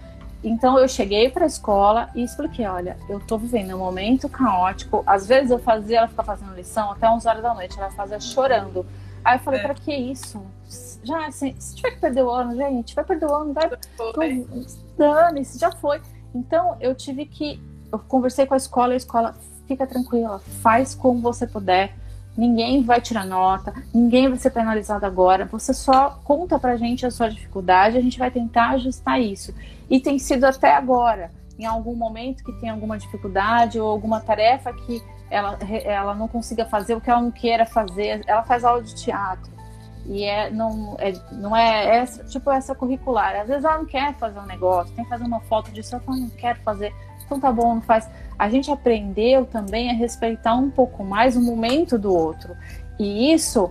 [0.43, 5.03] Então eu cheguei para a escola e expliquei, olha, eu estou vivendo um momento caótico.
[5.05, 8.19] Às vezes eu fazia ela ficar fazendo lição até 11 horas da noite, ela fazia
[8.21, 8.85] chorando.
[9.23, 9.63] Aí eu falei, é.
[9.63, 10.41] para que isso?
[11.03, 13.69] Já, assim, se tiver que perder o ano, gente, vai perder o ano, vai.
[14.97, 16.01] Dane-se, já foi.
[16.33, 17.61] Então eu tive que.
[17.91, 19.35] Eu conversei com a escola, a escola,
[19.67, 21.93] fica tranquila, faz como você puder
[22.39, 25.45] ninguém vai tirar nota, ninguém vai ser penalizado agora.
[25.45, 29.53] Você só conta pra gente a sua dificuldade, a gente vai tentar ajustar isso.
[29.89, 34.71] E tem sido até agora, em algum momento que tem alguma dificuldade ou alguma tarefa
[34.71, 38.81] que ela, ela não consiga fazer, o que ela não queira fazer, ela faz aula
[38.81, 39.51] de teatro.
[40.05, 43.35] E é, não, é, não é essa, tipo essa curricular.
[43.35, 46.03] Às vezes ela não quer fazer um negócio, tem que fazer uma foto disso, ela
[46.07, 46.93] não quero fazer,
[47.25, 48.09] então tá bom, não faz
[48.39, 52.55] a gente aprendeu também a respeitar um pouco mais o momento do outro.
[52.97, 53.69] E isso,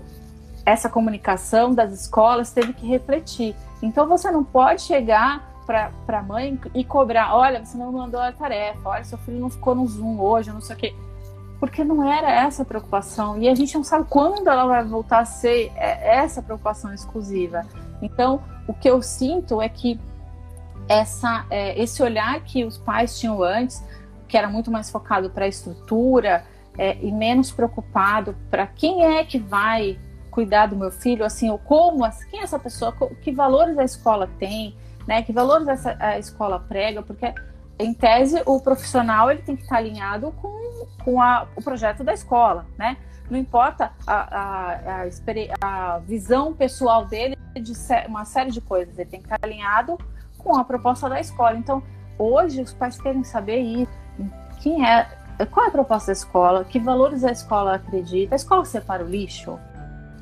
[0.66, 3.56] essa comunicação das escolas teve que refletir.
[3.82, 8.30] Então você não pode chegar para a mãe e cobrar: olha, você não mandou a
[8.30, 10.94] tarefa, olha, seu filho não ficou no Zoom hoje, não sei o quê.
[11.60, 13.38] Porque não era essa a preocupação.
[13.38, 17.66] E a gente não sabe quando ela vai voltar a ser é, essa preocupação exclusiva.
[18.00, 20.00] Então, o que eu sinto é que
[20.88, 23.82] essa, é, esse olhar que os pais tinham antes
[24.28, 26.44] que era muito mais focado para a estrutura
[26.76, 29.98] é, e menos preocupado para quem é que vai
[30.30, 34.28] cuidar do meu filho, assim, ou como, quem é essa pessoa, que valores a escola
[34.38, 37.34] tem, né, que valores essa, a escola prega, porque
[37.78, 42.12] em tese o profissional ele tem que estar alinhado com, com a, o projeto da
[42.12, 42.96] escola, né?
[43.30, 45.04] Não importa a, a,
[45.60, 47.72] a, visão pessoal dele de
[48.06, 49.98] uma série de coisas, ele tem que estar alinhado
[50.38, 51.56] com a proposta da escola.
[51.56, 51.82] Então,
[52.18, 53.92] hoje os pais querem saber isso
[54.60, 55.06] quem é,
[55.50, 58.34] qual é a proposta da escola, que valores a escola acredita.
[58.34, 59.58] A escola separa o lixo?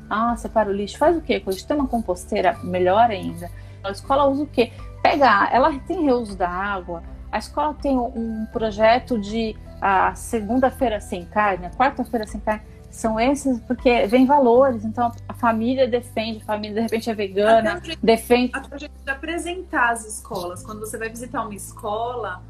[0.09, 0.97] Ah, separa o lixo.
[0.97, 1.39] Faz o quê?
[1.39, 3.49] Quando tem uma composteira, melhor ainda.
[3.83, 4.71] A escola usa o quê?
[5.01, 7.03] Pega, ela tem reuso da água.
[7.37, 12.63] A escola tem um projeto de a segunda-feira sem carne, a quarta-feira sem carne.
[12.89, 14.83] São esses, porque vem valores.
[14.83, 18.53] Então a família defende, a família de repente é vegana, defende.
[18.55, 20.63] A gente apresentar as escolas.
[20.63, 22.41] Quando você vai visitar uma escola,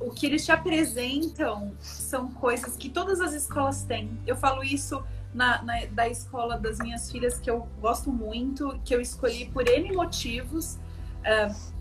[0.00, 4.18] o que eles te apresentam são coisas que todas as escolas têm.
[4.26, 8.94] Eu falo isso na, na, da escola das minhas filhas, que eu gosto muito, que
[8.94, 10.78] eu escolhi por N motivos.
[11.20, 11.71] Uh,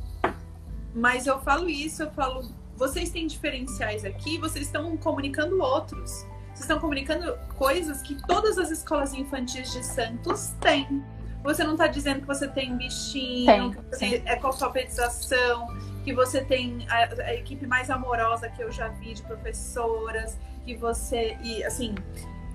[0.94, 6.26] mas eu falo isso, eu falo, vocês têm diferenciais aqui, vocês estão comunicando outros.
[6.48, 11.04] Vocês estão comunicando coisas que todas as escolas infantis de Santos têm.
[11.44, 15.68] Você não está dizendo que você tem bichinho, tem, que você tem alfabetização,
[16.04, 20.76] que você tem a, a, equipe mais amorosa que eu já vi de professoras, que
[20.76, 21.38] você.
[21.42, 21.96] E assim.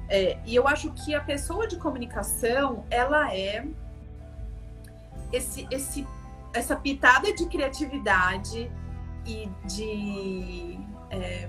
[0.08, 3.66] É, e eu acho que a pessoa de comunicação, ela é
[5.32, 6.06] esse, esse,
[6.56, 8.70] essa pitada de criatividade
[9.24, 10.78] e de.
[11.10, 11.48] É,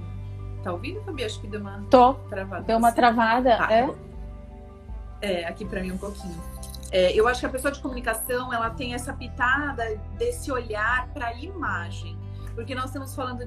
[0.63, 1.23] tá ouvindo, Fabi?
[1.23, 2.13] Acho que deu uma Tô.
[2.13, 2.63] travada.
[2.63, 3.95] Deu uma travada, ah, é?
[5.21, 6.39] É, aqui para mim um pouquinho.
[6.91, 11.27] É, eu acho que a pessoa de comunicação ela tem essa pitada desse olhar para
[11.27, 12.17] a imagem,
[12.55, 13.45] porque nós estamos falando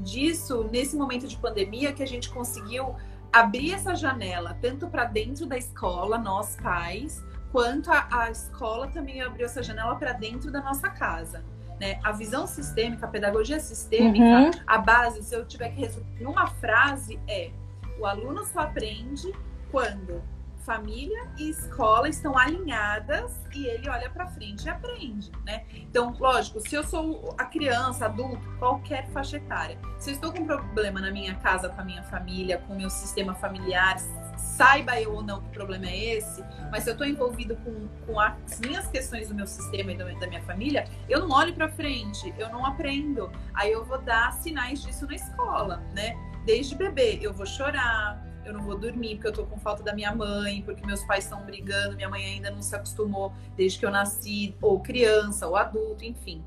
[0.00, 2.96] disso nesse momento de pandemia que a gente conseguiu
[3.32, 9.20] abrir essa janela tanto para dentro da escola, nós pais, quanto a, a escola também
[9.20, 11.44] abriu essa janela para dentro da nossa casa.
[11.78, 12.00] Né?
[12.02, 14.50] A visão sistêmica, a pedagogia sistêmica, uhum.
[14.66, 17.50] a base, se eu tiver que resumir uma frase, é
[17.98, 19.30] o aluno só aprende
[19.70, 20.22] quando
[20.64, 25.64] família e escola estão alinhadas e ele olha para frente e aprende, né?
[25.74, 30.40] Então, lógico, se eu sou a criança, adulto, qualquer faixa etária, se eu estou com
[30.40, 33.96] um problema na minha casa, com a minha família, com o meu sistema familiar,
[34.36, 38.20] saiba eu ou não que problema é esse, mas se eu estou envolvido com, com
[38.20, 42.32] as minhas questões do meu sistema e da minha família, eu não olho para frente,
[42.38, 43.30] eu não aprendo.
[43.54, 46.16] Aí eu vou dar sinais disso na escola, né?
[46.44, 49.94] Desde bebê, eu vou chorar, eu não vou dormir porque eu tô com falta da
[49.94, 53.86] minha mãe, porque meus pais estão brigando, minha mãe ainda não se acostumou desde que
[53.86, 56.42] eu nasci, ou criança, ou adulto, enfim.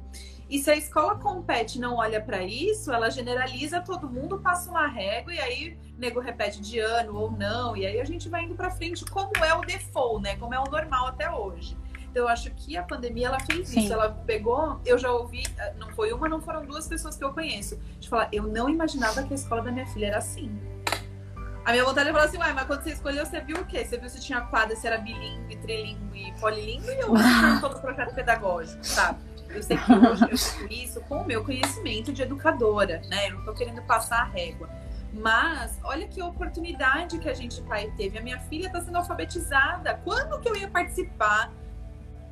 [0.50, 4.88] E se a escola compete não olha para isso, ela generaliza todo mundo, passa uma
[4.88, 8.44] régua e aí o nego repete de ano ou não, e aí a gente vai
[8.44, 10.36] indo para frente como é o default, né?
[10.36, 11.76] Como é o normal até hoje.
[12.12, 13.82] Então eu acho que a pandemia ela fez Sim.
[13.82, 15.44] isso, ela pegou, eu já ouvi,
[15.78, 19.24] não foi uma, não foram duas pessoas que eu conheço, de falar, eu não imaginava
[19.24, 20.58] que a escola da minha filha era assim.
[21.66, 23.84] A minha vontade é falar assim, uai, mas quando você escolheu, você viu o quê?
[23.84, 28.14] Você viu se tinha quadra, se era bilíngue, trilingue, polilingue ou se todo o projeto
[28.14, 29.20] pedagógico, sabe?
[29.50, 33.30] Eu sei que hoje eu escolhi isso com o meu conhecimento de educadora, né?
[33.30, 34.70] Eu não tô querendo passar a régua.
[35.12, 38.18] Mas olha que oportunidade que a gente pai teve.
[38.18, 40.00] A minha filha está sendo alfabetizada.
[40.04, 41.52] Quando que eu ia participar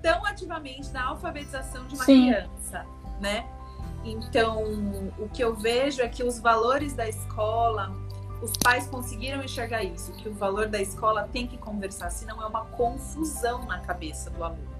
[0.01, 2.27] tão ativamente da alfabetização de uma Sim.
[2.27, 2.85] criança,
[3.21, 3.45] né?
[4.03, 4.61] Então,
[5.17, 7.95] o que eu vejo é que os valores da escola,
[8.43, 12.45] os pais conseguiram enxergar isso, que o valor da escola tem que conversar, senão é
[12.45, 14.73] uma confusão na cabeça do aluno.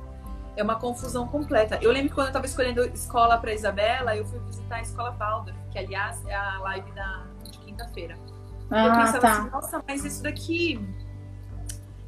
[0.55, 1.79] É uma confusão completa.
[1.81, 5.15] Eu lembro que quando eu estava escolhendo escola para Isabela, eu fui visitar a escola
[5.17, 8.17] Waldorf, que aliás é a live da, de quinta-feira.
[8.69, 9.31] Ah, eu pensava tá.
[9.31, 10.79] assim, nossa, mas isso daqui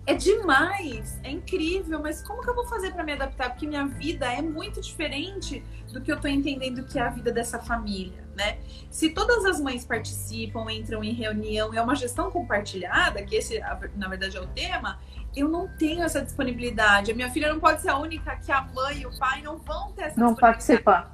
[0.08, 3.50] é demais, é incrível, mas como que eu vou fazer para me adaptar?
[3.50, 7.32] Porque minha vida é muito diferente do que eu estou entendendo que é a vida
[7.32, 8.60] dessa família, né?
[8.92, 13.60] Se todas as mães participam, entram em reunião, é uma gestão compartilhada, que esse,
[13.96, 15.00] na verdade, é o tema,
[15.36, 17.12] eu não tenho essa disponibilidade.
[17.12, 19.58] A minha filha não pode ser a única que a mãe e o pai não
[19.58, 21.14] vão ter essa não participar,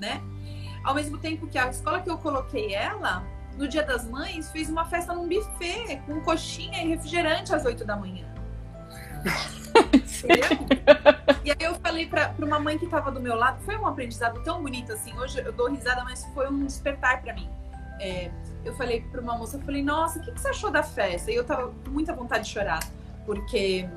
[0.00, 0.22] né?
[0.82, 3.22] Ao mesmo tempo que a escola que eu coloquei ela,
[3.56, 7.84] no Dia das Mães, fez uma festa num buffet com coxinha e refrigerante às 8
[7.84, 8.24] da manhã.
[11.44, 14.42] e aí eu falei para uma mãe que estava do meu lado, foi um aprendizado
[14.42, 15.16] tão bonito assim.
[15.18, 17.48] Hoje eu dou risada, mas foi um despertar para mim.
[18.00, 18.30] É,
[18.64, 21.30] eu falei para uma moça, eu falei, nossa, o que, que, você achou da festa?
[21.30, 22.80] E eu tava com muita vontade de chorar,
[23.24, 23.88] porque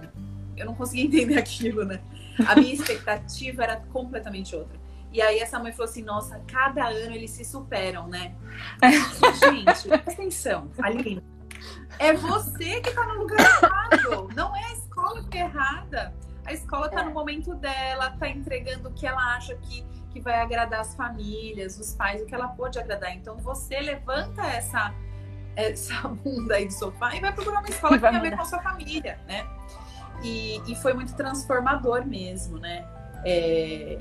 [0.56, 2.00] eu não conseguia entender aquilo, né?
[2.48, 4.78] A minha expectativa era completamente outra.
[5.12, 8.36] E aí essa mãe falou assim, nossa, cada ano eles se superam, né?
[9.40, 11.24] Gente, presta atenção, Aline.
[12.00, 14.30] É você que tá no lugar errado.
[14.36, 16.14] Não é a escola que é errada.
[16.46, 17.04] A escola tá é.
[17.04, 21.78] no momento dela, tá entregando o que ela acha que, que vai agradar as famílias,
[21.80, 23.14] os pais, o que ela pode agradar.
[23.14, 24.94] Então você levanta essa,
[25.56, 28.42] essa bunda aí do sofá e vai procurar uma escola que tem a ver com
[28.42, 29.46] a sua família, né?
[30.24, 32.86] E, e foi muito transformador mesmo, né?
[33.26, 34.00] É,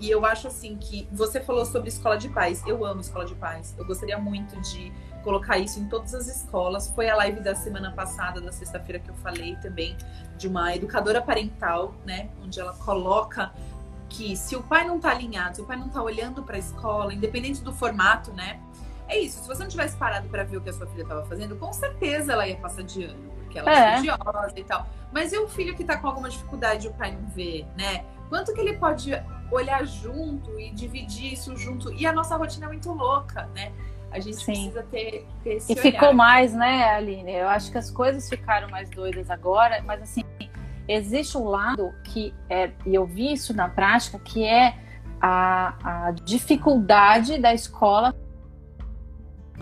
[0.00, 2.62] e eu acho assim que você falou sobre escola de paz.
[2.66, 3.74] Eu amo escola de paz.
[3.76, 4.92] Eu gostaria muito de
[5.24, 6.88] colocar isso em todas as escolas.
[6.88, 9.96] Foi a live da semana passada, da sexta-feira, que eu falei também
[10.36, 12.30] de uma educadora parental, né?
[12.42, 13.52] Onde ela coloca
[14.08, 16.58] que se o pai não tá alinhado, se o pai não tá olhando para a
[16.58, 18.60] escola, independente do formato, né?
[19.08, 19.42] É isso.
[19.42, 21.72] Se você não tivesse parado para ver o que a sua filha estava fazendo, com
[21.72, 24.86] certeza ela ia passar de ano, porque ela é, é estudiosa e tal.
[25.12, 28.04] Mas e o filho que tá com alguma dificuldade e o pai não vê, né?
[28.28, 29.12] Quanto que ele pode
[29.50, 31.92] olhar junto e dividir isso junto.
[31.92, 33.72] E a nossa rotina é muito louca, né?
[34.10, 34.44] A gente Sim.
[34.44, 35.82] precisa ter, ter esse E olhar.
[35.82, 37.32] ficou mais, né, Aline?
[37.32, 40.22] Eu acho que as coisas ficaram mais doidas agora, mas assim,
[40.86, 44.74] existe um lado que é, e eu vi isso na prática, que é
[45.20, 48.14] a, a dificuldade da escola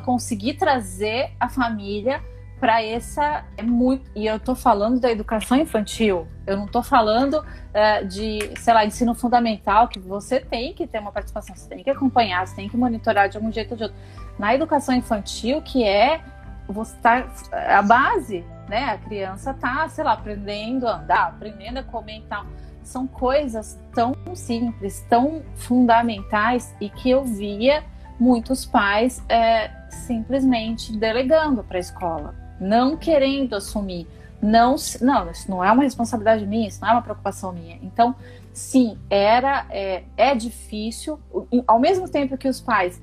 [0.05, 2.23] conseguir trazer a família
[2.59, 6.27] para essa é muito e eu estou falando da educação infantil.
[6.47, 10.99] Eu não estou falando uh, de sei lá ensino fundamental que você tem que ter
[10.99, 13.83] uma participação você tem que acompanhar você tem que monitorar de algum jeito ou de
[13.85, 13.99] outro.
[14.39, 16.21] Na educação infantil que é
[16.67, 18.85] você tá a base né?
[18.85, 22.47] A criança tá sei lá aprendendo a andar aprendendo a comer tal.
[22.83, 27.85] São coisas tão simples tão fundamentais e que eu via
[28.19, 34.07] muitos pais é, simplesmente delegando para a escola não querendo assumir.
[34.41, 37.79] Não, não, isso não é uma responsabilidade minha, isso não é uma preocupação minha.
[37.83, 38.15] Então,
[38.53, 41.19] sim, era, é, é difícil,
[41.67, 43.01] ao mesmo tempo que os pais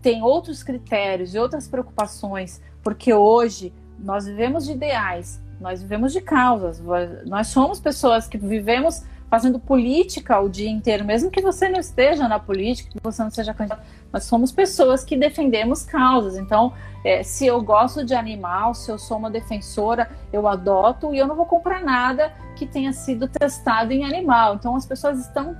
[0.00, 6.20] têm outros critérios e outras preocupações, porque hoje nós vivemos de ideais, nós vivemos de
[6.20, 6.82] causas,
[7.24, 12.28] nós somos pessoas que vivemos fazendo política o dia inteiro, mesmo que você não esteja
[12.28, 16.36] na política, que você não seja candidato, nós somos pessoas que defendemos causas.
[16.36, 21.18] Então, é, se eu gosto de animal, se eu sou uma defensora, eu adoto e
[21.18, 24.56] eu não vou comprar nada que tenha sido testado em animal.
[24.56, 25.56] Então, as pessoas estão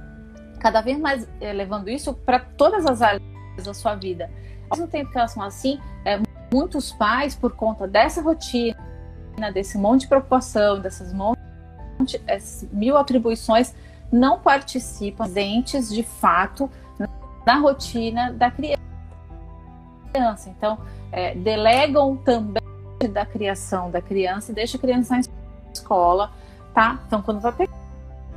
[0.60, 3.22] cada vez mais é, levando isso para todas as áreas
[3.64, 4.30] da sua vida.
[4.68, 6.20] Ao mesmo tempo que elas são assim, é,
[6.52, 8.76] muitos pais, por conta dessa rotina,
[9.54, 11.41] desse monte de preocupação, dessas monte
[12.72, 13.74] mil atribuições
[14.12, 16.70] não participam presentes de fato
[17.46, 18.78] na rotina da criança.
[20.46, 20.78] Então,
[21.10, 22.62] é, delegam também
[23.12, 25.22] da criação da criança e deixa a criança na
[25.72, 26.30] escola,
[26.72, 27.00] tá?
[27.06, 27.52] Então, quando vai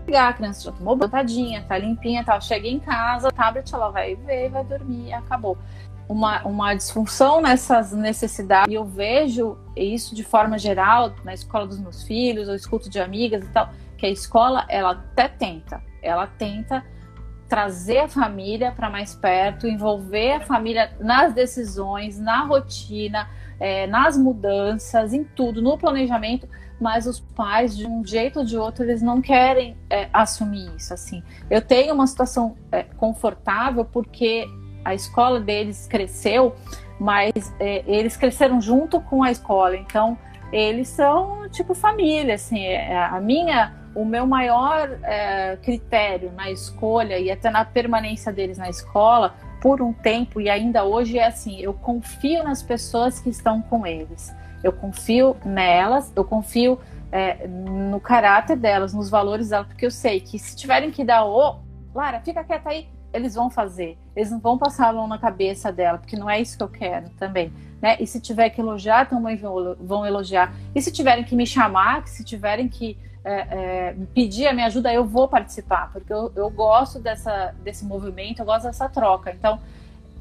[0.05, 3.89] pegar, a criança já tomou botadinha, tá limpinha, tal, chega em casa, o tablet ela
[3.89, 5.57] vai ver, vai dormir, acabou
[6.07, 8.71] uma, uma disfunção nessas necessidades.
[8.71, 12.99] E eu vejo isso de forma geral na escola dos meus filhos, eu escuto de
[12.99, 16.83] amigas e tal, que a escola, ela até tenta, ela tenta
[17.47, 23.29] trazer a família para mais perto, envolver a família nas decisões, na rotina,
[23.59, 26.47] é, nas mudanças, em tudo, no planejamento,
[26.79, 30.93] mas os pais, de um jeito ou de outro, eles não querem é, assumir isso.
[30.93, 34.45] Assim, eu tenho uma situação é, confortável porque
[34.85, 36.55] a escola deles cresceu,
[36.99, 39.75] mas é, eles cresceram junto com a escola.
[39.75, 40.17] Então,
[40.53, 42.63] eles são tipo família, assim.
[42.63, 48.57] É, a minha, o meu maior é, critério na escolha e até na permanência deles
[48.57, 53.29] na escola por um tempo e ainda hoje é assim: eu confio nas pessoas que
[53.29, 54.33] estão com eles.
[54.63, 56.79] Eu confio nelas, eu confio
[57.11, 61.25] é, no caráter delas, nos valores delas, porque eu sei que se tiverem que dar
[61.25, 61.59] o
[61.93, 63.97] Lara, fica quieta aí, eles vão fazer.
[64.15, 66.67] Eles não vão passar a mão na cabeça dela, porque não é isso que eu
[66.67, 67.51] quero também.
[67.81, 67.97] Né?
[67.99, 70.53] E se tiver que elogiar, também vão elogiar.
[70.73, 74.93] E se tiverem que me chamar, se tiverem que é, é, pedir a minha ajuda,
[74.93, 79.31] eu vou participar, porque eu, eu gosto dessa, desse movimento, eu gosto dessa troca.
[79.31, 79.59] Então,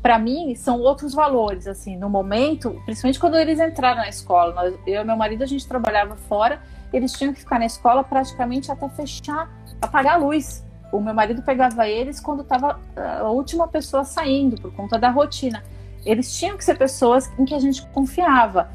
[0.01, 1.67] para mim, são outros valores.
[1.67, 5.47] Assim, no momento, principalmente quando eles entraram na escola, nós, eu e meu marido, a
[5.47, 6.61] gente trabalhava fora,
[6.93, 9.51] eles tinham que ficar na escola praticamente até fechar,
[9.83, 10.65] apagar a luz
[10.97, 15.11] o meu marido pegava eles quando estava ah, a última pessoa saindo, por conta da
[15.11, 15.63] rotina.
[16.07, 18.71] Eles tinham que ser pessoas em que a gente confiava.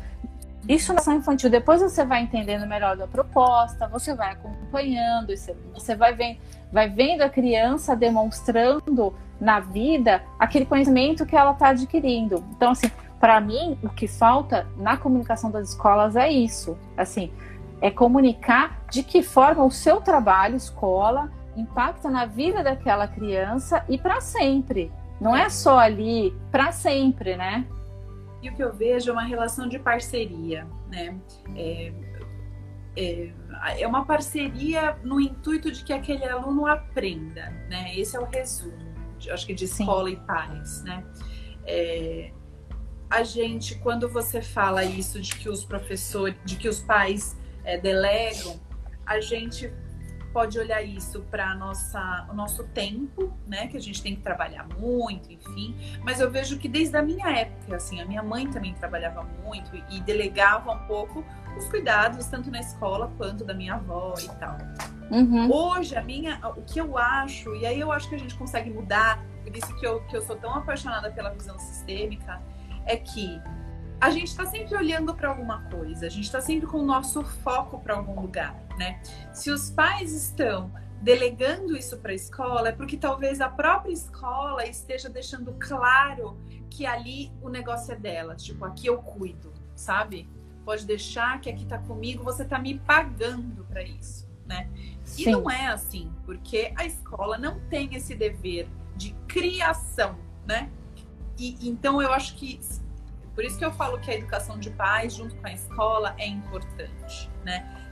[0.67, 5.33] Isso na ação infantil, depois você vai entendendo melhor da proposta, você vai acompanhando,
[5.73, 6.37] você vai vendo,
[6.71, 12.43] vai vendo a criança demonstrando na vida aquele conhecimento que ela está adquirindo.
[12.51, 16.77] Então, assim, para mim, o que falta na comunicação das escolas é isso.
[16.97, 17.31] Assim,
[17.81, 23.97] é comunicar de que forma o seu trabalho, escola, impacta na vida daquela criança e
[23.97, 24.91] para sempre.
[25.19, 27.67] Não é só ali, para sempre, né?
[28.41, 31.19] E o que eu vejo é uma relação de parceria, né?
[31.55, 31.93] É,
[32.95, 33.33] é,
[33.81, 37.93] é, uma parceria no intuito de que aquele aluno aprenda, né?
[37.97, 40.15] Esse é o resumo, de, acho que de escola Sim.
[40.15, 41.03] e pais, né?
[41.65, 42.31] É,
[43.09, 47.77] a gente, quando você fala isso de que os professores, de que os pais é,
[47.77, 48.59] delegam,
[49.05, 49.73] a gente
[50.33, 54.67] pode olhar isso para nossa o nosso tempo, né, que a gente tem que trabalhar
[54.77, 55.75] muito, enfim.
[56.03, 59.71] Mas eu vejo que desde a minha época, assim, a minha mãe também trabalhava muito
[59.89, 61.23] e delegava um pouco
[61.57, 64.57] os cuidados tanto na escola quanto da minha avó e tal.
[65.11, 65.51] Uhum.
[65.51, 68.69] Hoje a minha, o que eu acho e aí eu acho que a gente consegue
[68.69, 72.41] mudar, por isso que eu que eu sou tão apaixonada pela visão sistêmica,
[72.85, 73.41] é que
[73.99, 77.23] a gente está sempre olhando para alguma coisa, a gente está sempre com o nosso
[77.23, 79.01] foco para algum lugar, né?
[79.33, 80.71] Se os pais estão
[81.01, 86.37] delegando isso para a escola, é porque talvez a própria escola esteja deixando claro
[86.69, 88.35] que ali o negócio é dela.
[88.35, 90.29] Tipo, aqui eu cuido, sabe?
[90.63, 94.69] Pode deixar que aqui tá comigo, você tá me pagando para isso, né?
[95.05, 95.31] E Sim.
[95.31, 100.69] não é assim, porque a escola não tem esse dever de criação, né?
[101.37, 102.59] E então eu acho que
[103.33, 106.27] por isso que eu falo que a educação de pais junto com a escola é
[106.27, 107.88] importante, né?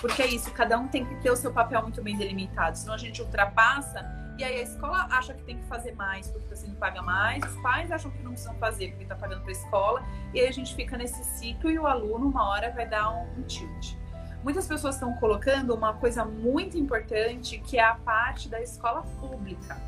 [0.00, 2.94] Porque é isso, cada um tem que ter o seu papel muito bem delimitado, senão
[2.94, 4.04] a gente ultrapassa
[4.36, 7.44] e aí a escola acha que tem que fazer mais porque está sendo paga mais,
[7.44, 10.02] os pais acham que não precisam fazer porque está pagando para a escola,
[10.32, 13.38] e aí a gente fica nesse ciclo e o aluno, uma hora, vai dar um,
[13.38, 13.94] um tilt.
[14.42, 19.80] Muitas pessoas estão colocando uma coisa muito importante que é a parte da escola pública.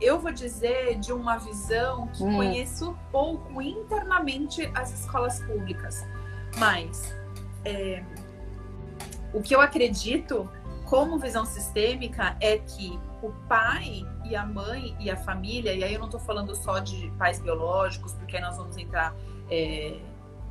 [0.00, 2.36] Eu vou dizer de uma visão que hum.
[2.36, 6.06] conheço pouco internamente as escolas públicas,
[6.56, 7.12] mas
[7.64, 8.02] é,
[9.32, 10.48] o que eu acredito
[10.84, 15.92] como visão sistêmica é que o pai e a mãe e a família, e aí
[15.92, 19.14] eu não estou falando só de pais biológicos, porque aí nós vamos entrar
[19.50, 19.98] é,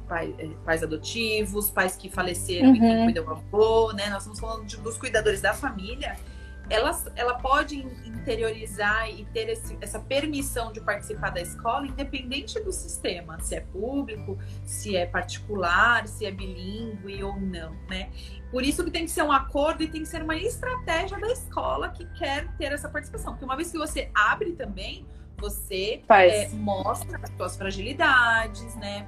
[0.07, 2.75] pai, é, pais adotivos, pais que faleceram uhum.
[2.75, 4.09] e quem cuida do avô, né?
[4.09, 6.15] Nós estamos falando de, dos cuidadores da família
[6.69, 12.73] ela, ela pode interiorizar e ter esse, essa permissão de participar da escola, independente do
[12.73, 18.09] sistema, se é público, se é particular, se é bilíngue ou não, né?
[18.51, 21.27] Por isso que tem que ser um acordo e tem que ser uma estratégia da
[21.27, 23.33] escola que quer ter essa participação.
[23.33, 25.05] Porque uma vez que você abre também,
[25.37, 29.07] você é, mostra as suas fragilidades, né?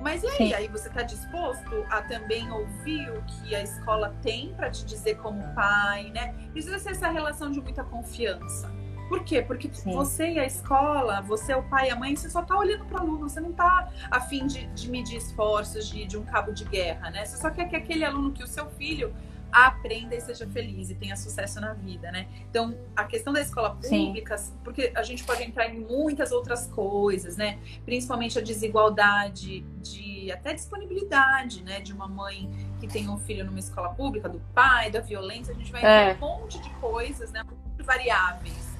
[0.00, 0.36] Mas e aí?
[0.36, 0.54] Sim.
[0.54, 5.16] Aí você está disposto a também ouvir o que a escola tem para te dizer
[5.18, 6.34] como pai, né?
[6.52, 8.70] Precisa ser essa relação de muita confiança.
[9.08, 9.42] Por quê?
[9.42, 9.92] Porque Sim.
[9.92, 12.84] você e a escola, você é o pai e a mãe, você só está olhando
[12.86, 16.24] para o aluno, você não está a fim de, de medir esforços de, de um
[16.24, 17.24] cabo de guerra, né?
[17.24, 19.14] Você só quer que aquele aluno, que o seu filho
[19.54, 22.26] aprenda e seja feliz e tenha sucesso na vida, né?
[22.50, 24.52] Então, a questão da escola pública, Sim.
[24.64, 27.58] porque a gente pode entrar em muitas outras coisas, né?
[27.84, 31.80] Principalmente a desigualdade de até disponibilidade, né?
[31.80, 32.50] De uma mãe
[32.80, 36.12] que tem um filho numa escola pública, do pai, da violência, a gente vai é.
[36.12, 37.44] em um monte de coisas, né?
[37.44, 38.73] Muito variáveis.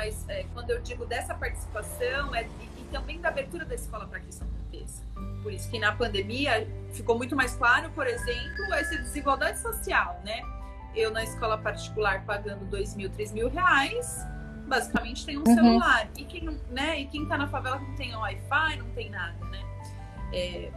[0.00, 4.06] Mas é, quando eu digo dessa participação, é, e, e também da abertura da escola
[4.06, 5.02] para que isso aconteça.
[5.42, 10.40] Por isso que na pandemia ficou muito mais claro, por exemplo, essa desigualdade social, né?
[10.96, 14.26] Eu na escola particular pagando dois mil, três mil reais,
[14.66, 15.54] basicamente tem um uhum.
[15.54, 16.08] celular.
[16.16, 19.62] E quem, né, e quem tá na favela não tem Wi-Fi, não tem nada, né?
[20.32, 20.72] É,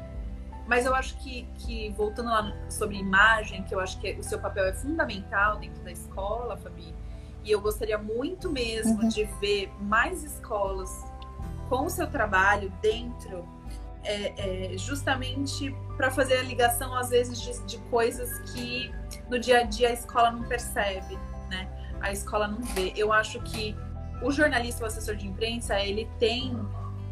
[0.67, 4.39] mas eu acho que, que, voltando lá sobre imagem, que eu acho que o seu
[4.39, 6.93] papel é fundamental dentro da escola, Fabi,
[7.43, 9.07] e eu gostaria muito mesmo uhum.
[9.07, 11.05] de ver mais escolas
[11.69, 13.47] com o seu trabalho dentro
[14.03, 18.93] é, é, justamente para fazer a ligação, às vezes, de, de, coisas que
[19.29, 21.17] no dia a dia a escola não percebe,
[21.49, 21.69] né?
[22.01, 22.93] A escola não vê.
[22.95, 23.75] Eu acho que
[24.21, 26.57] o jornalista, o assessor de imprensa, ele tem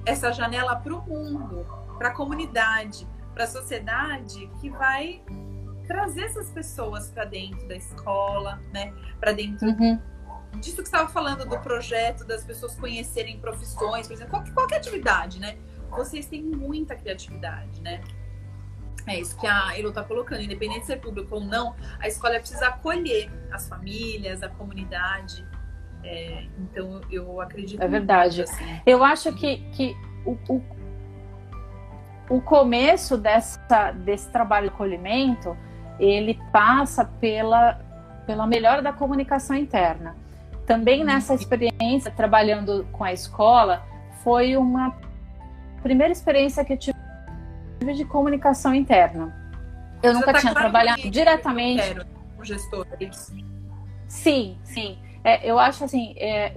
[0.05, 1.65] essa janela para o mundo,
[1.97, 5.21] para a comunidade, para a sociedade, que vai
[5.87, 8.93] trazer essas pessoas para dentro da escola, né?
[9.19, 9.99] Para dentro uhum.
[10.59, 14.77] Disso que você estava falando do projeto, das pessoas conhecerem profissões, por exemplo, qualquer, qualquer
[14.77, 15.57] atividade, né?
[15.91, 18.01] vocês têm muita criatividade, né?
[19.07, 22.39] É isso que a Elo está colocando, independente de ser público ou não, a escola
[22.39, 25.45] precisa acolher as famílias, a comunidade.
[26.03, 27.81] É, então eu acredito.
[27.81, 28.37] É verdade.
[28.37, 28.81] Muito, assim.
[28.85, 30.63] Eu acho que, que o, o,
[32.29, 35.57] o começo dessa, desse trabalho de acolhimento
[35.99, 37.73] ele passa pela,
[38.25, 40.15] pela melhora da comunicação interna.
[40.71, 43.85] Também nessa experiência trabalhando com a escola
[44.23, 44.95] foi uma
[45.83, 46.97] primeira experiência que eu tive
[47.93, 49.35] de comunicação interna.
[50.01, 51.83] Eu Você nunca tá tinha trabalhado diretamente.
[52.37, 52.87] Com gestor.
[54.07, 54.97] Sim, sim.
[55.23, 56.55] É, eu acho assim, é,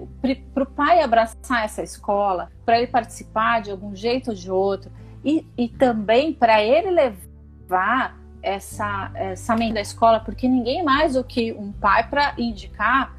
[0.55, 4.93] para o pai abraçar essa escola, para ele participar de algum jeito ou de outro,
[5.25, 11.25] e, e também para ele levar essa, essa mente da escola, porque ninguém mais do
[11.25, 13.13] que um pai para indicar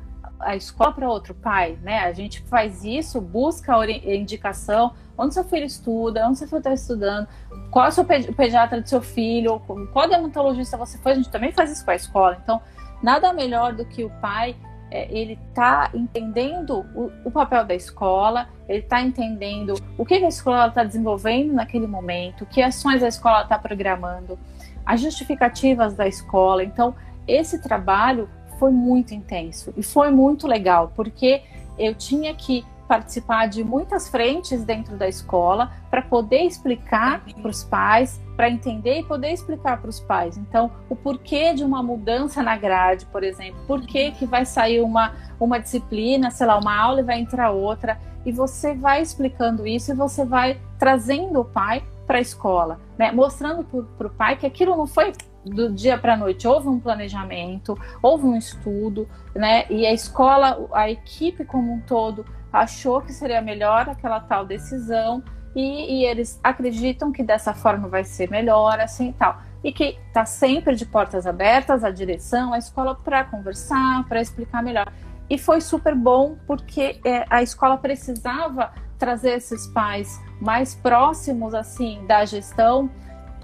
[0.45, 1.99] a escola para outro pai, né?
[1.99, 6.73] A gente faz isso, busca a indicação, onde seu filho estuda, onde seu filho está
[6.73, 7.27] estudando,
[7.71, 9.59] qual é o seu pediatra do seu filho,
[9.91, 12.37] qual dermatologista você foi, a gente também faz isso com a escola.
[12.43, 12.61] Então,
[13.01, 14.55] nada melhor do que o pai,
[14.91, 20.27] é, ele tá entendendo o, o, papel da escola, ele está entendendo o que a
[20.27, 24.37] escola está desenvolvendo naquele momento, que ações a escola está programando,
[24.85, 26.63] as justificativas da escola.
[26.63, 26.95] Então,
[27.27, 31.41] esse trabalho foi muito intenso e foi muito legal, porque
[31.78, 37.64] eu tinha que participar de muitas frentes dentro da escola para poder explicar para os
[37.64, 40.38] pais, para entender e poder explicar para os pais.
[40.38, 44.82] Então, o porquê de uma mudança na grade, por exemplo, por que, que vai sair
[44.82, 49.68] uma, uma disciplina, sei lá, uma aula e vai entrar outra, e você vai explicando
[49.68, 53.12] isso e você vai trazendo o pai para a escola, né?
[53.12, 53.64] mostrando
[53.97, 55.14] para o pai que aquilo não foi
[55.45, 59.65] do dia para a noite houve um planejamento, houve um estudo, né?
[59.69, 65.23] E a escola, a equipe como um todo achou que seria melhor aquela tal decisão
[65.55, 69.39] e, e eles acreditam que dessa forma vai ser melhor, assim e tal.
[69.63, 74.61] E que está sempre de portas abertas a direção, a escola para conversar, para explicar
[74.61, 74.91] melhor.
[75.29, 82.05] E foi super bom porque é, a escola precisava trazer esses pais mais próximos assim
[82.05, 82.89] da gestão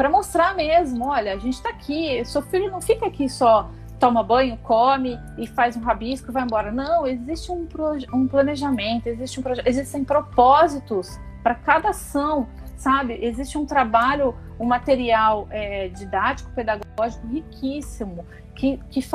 [0.01, 4.23] para mostrar mesmo, olha, a gente está aqui, seu filho não fica aqui só toma
[4.23, 6.71] banho, come e faz um rabisco e vai embora.
[6.71, 7.67] Não, existe um,
[8.11, 12.47] um planejamento, existe um existem propósitos para cada ação,
[12.77, 13.19] sabe?
[13.21, 18.25] Existe um trabalho, um material é, didático, pedagógico riquíssimo
[18.55, 19.07] que, que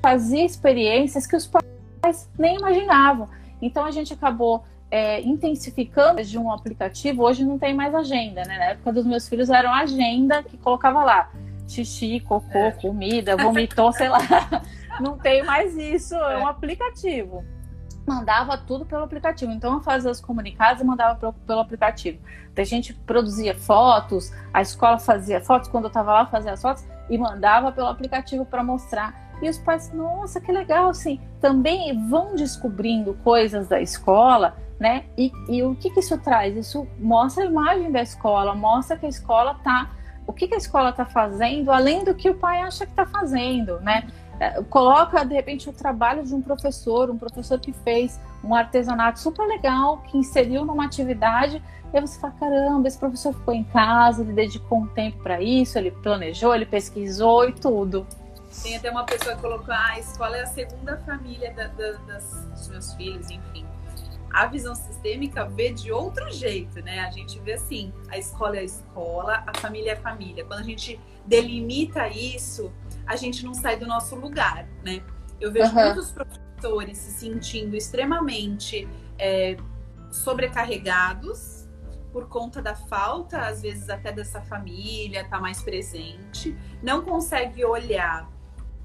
[0.00, 3.28] fazia experiências que os pais nem imaginavam.
[3.60, 8.58] Então a gente acabou é, intensificando de um aplicativo, hoje não tem mais agenda, né?
[8.58, 11.30] Na época dos meus filhos era uma agenda que colocava lá
[11.68, 12.70] xixi, cocô, é.
[12.70, 14.20] comida, vomitou, sei lá.
[15.00, 16.50] Não tem mais isso, é um é.
[16.50, 17.44] aplicativo.
[18.06, 19.52] Mandava tudo pelo aplicativo.
[19.52, 22.18] Então eu fazia os comunicados e mandava pelo, pelo aplicativo.
[22.50, 26.62] Então, a gente produzia fotos, a escola fazia fotos, quando eu estava lá fazia as
[26.62, 29.26] fotos e mandava pelo aplicativo para mostrar.
[29.42, 35.04] E os pais, nossa, que legal, assim, também vão descobrindo coisas da escola né?
[35.16, 36.56] E, e o que, que, isso traz?
[36.56, 39.90] Isso mostra a imagem da escola, mostra que a escola está.
[40.26, 43.06] O que, que a escola está fazendo, além do que o pai acha que está
[43.06, 44.08] fazendo, né?
[44.38, 49.18] É, coloca, de repente, o trabalho de um professor, um professor que fez um artesanato
[49.18, 51.62] super legal, que inseriu numa atividade,
[51.92, 55.78] e você fala: caramba, esse professor ficou em casa, ele dedicou um tempo para isso,
[55.78, 58.06] ele planejou, ele pesquisou e tudo.
[58.62, 61.92] Tem até uma pessoa que colocou: ah, a escola é a segunda família da, da,
[62.06, 63.65] das, dos meus filhos, enfim
[64.30, 67.00] a visão sistêmica vê de outro jeito, né?
[67.00, 70.44] A gente vê assim, a escola é a escola, a família é a família.
[70.44, 72.72] Quando a gente delimita isso,
[73.06, 75.02] a gente não sai do nosso lugar, né?
[75.40, 75.84] Eu vejo uhum.
[75.84, 79.56] muitos professores se sentindo extremamente é,
[80.10, 81.66] sobrecarregados
[82.12, 88.26] por conta da falta, às vezes até dessa família, tá mais presente, não consegue olhar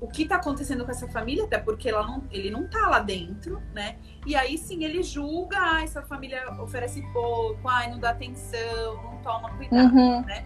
[0.01, 3.61] o que está acontecendo com essa família, até porque não, ele não está lá dentro,
[3.71, 3.97] né?
[4.25, 9.17] E aí sim ele julga, ah, essa família oferece pouco, ah, não dá atenção, não
[9.21, 10.25] toma cuidado, uhum.
[10.25, 10.43] né?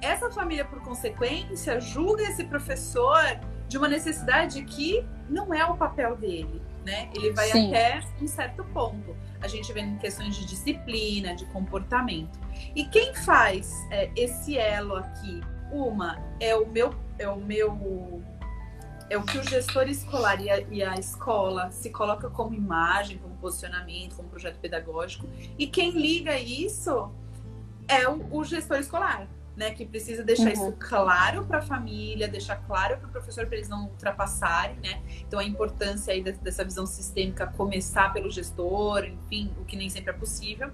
[0.00, 6.16] Essa família, por consequência, julga esse professor de uma necessidade que não é o papel
[6.16, 7.10] dele, né?
[7.12, 7.68] Ele vai sim.
[7.68, 9.16] até um certo ponto.
[9.42, 12.38] A gente vê em questões de disciplina, de comportamento.
[12.74, 15.40] E quem faz é, esse elo aqui?
[15.72, 18.22] Uma é o meu, é o meu
[19.10, 23.18] é o que o gestor escolar e a, e a, escola se coloca como imagem,
[23.18, 25.28] como posicionamento, como projeto pedagógico.
[25.58, 27.10] E quem liga isso
[27.88, 29.72] é o, o gestor escolar, né?
[29.72, 30.52] Que precisa deixar uhum.
[30.52, 35.02] isso claro para a família, deixar claro para o professor para eles não ultrapassarem, né?
[35.26, 40.10] Então a importância aí dessa visão sistêmica começar pelo gestor, enfim, o que nem sempre
[40.10, 40.70] é possível.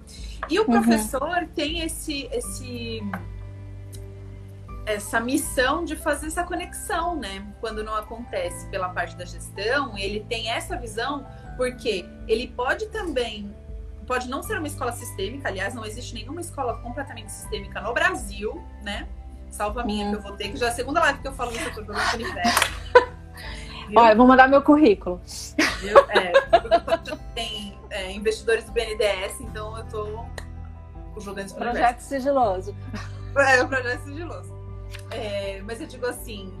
[0.47, 0.67] E o uhum.
[0.73, 3.01] professor tem esse esse
[4.87, 7.45] essa missão de fazer essa conexão, né?
[7.59, 11.27] Quando não acontece pela parte da gestão, ele tem essa visão
[11.57, 13.53] porque ele pode também
[14.07, 18.63] pode não ser uma escola sistêmica, aliás, não existe nenhuma escola completamente sistêmica no Brasil,
[18.81, 19.05] né?
[19.51, 20.11] Salvo a minha hum.
[20.11, 21.83] que eu vou ter, que já é a segunda live que eu falo no setor
[21.83, 21.93] do
[23.95, 25.21] Olha, eu vou mandar meu currículo.
[25.81, 25.97] Viu?
[26.09, 26.31] É,
[27.35, 30.25] tem é, investidores do BNDES, então eu tô
[31.19, 32.73] jogando esse projeto sigiloso.
[33.37, 34.56] É, o projeto sigiloso.
[35.11, 36.53] É, mas eu digo assim,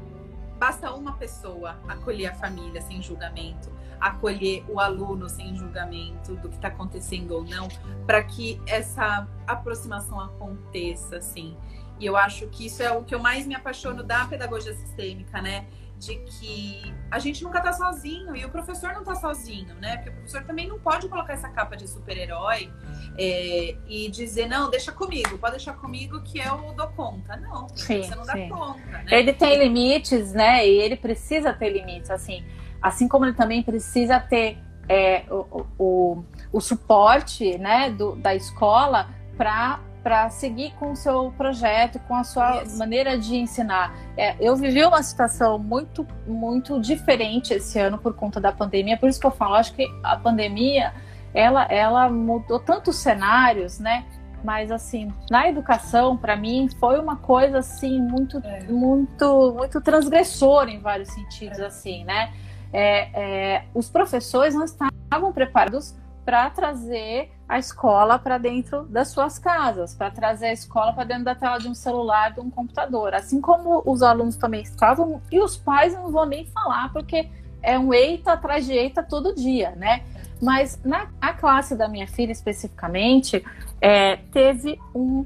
[0.57, 6.55] basta uma pessoa acolher a família sem julgamento, acolher o aluno sem julgamento do que
[6.55, 7.67] está acontecendo ou não,
[8.05, 11.55] para que essa aproximação aconteça, assim.
[11.99, 15.41] E eu acho que isso é o que eu mais me apaixono da pedagogia sistêmica,
[15.41, 15.67] né?
[15.99, 19.97] De que a gente nunca tá sozinho e o professor não tá sozinho, né?
[19.97, 22.71] Porque o professor também não pode colocar essa capa de super-herói
[23.17, 27.35] é, e dizer, não, deixa comigo, pode deixar comigo que eu dou conta.
[27.37, 29.05] Não, sim, você não dá conta, né?
[29.09, 30.67] Ele tem limites, né?
[30.67, 32.45] E ele precisa ter limites, assim.
[32.81, 36.23] Assim como ele também precisa ter é, o, o,
[36.53, 42.23] o suporte né, do, da escola para para seguir com o seu projeto, com a
[42.23, 42.77] sua Isso.
[42.79, 43.93] maneira de ensinar.
[44.15, 49.09] É, eu vivi uma situação muito, muito diferente esse ano por conta da pandemia, por
[49.09, 50.93] isso que eu falo, acho que a pandemia
[51.33, 54.05] ela, ela mudou tantos cenários, né?
[54.45, 58.63] Mas assim, na educação, para mim, foi uma coisa assim muito, é.
[58.63, 61.65] muito, muito transgressora em vários sentidos, é.
[61.65, 62.31] assim, né?
[62.71, 63.09] É,
[63.55, 69.93] é os professores não estavam preparados para trazer a escola para dentro das suas casas,
[69.93, 73.13] para trazer a escola para dentro da tela de um celular, de um computador.
[73.13, 77.29] Assim como os alunos também estavam, e os pais não vão nem falar, porque
[77.61, 80.03] é um eita atrás de eita todo dia, né?
[80.41, 83.43] Mas na a classe da minha filha especificamente,
[83.81, 85.25] é, teve um.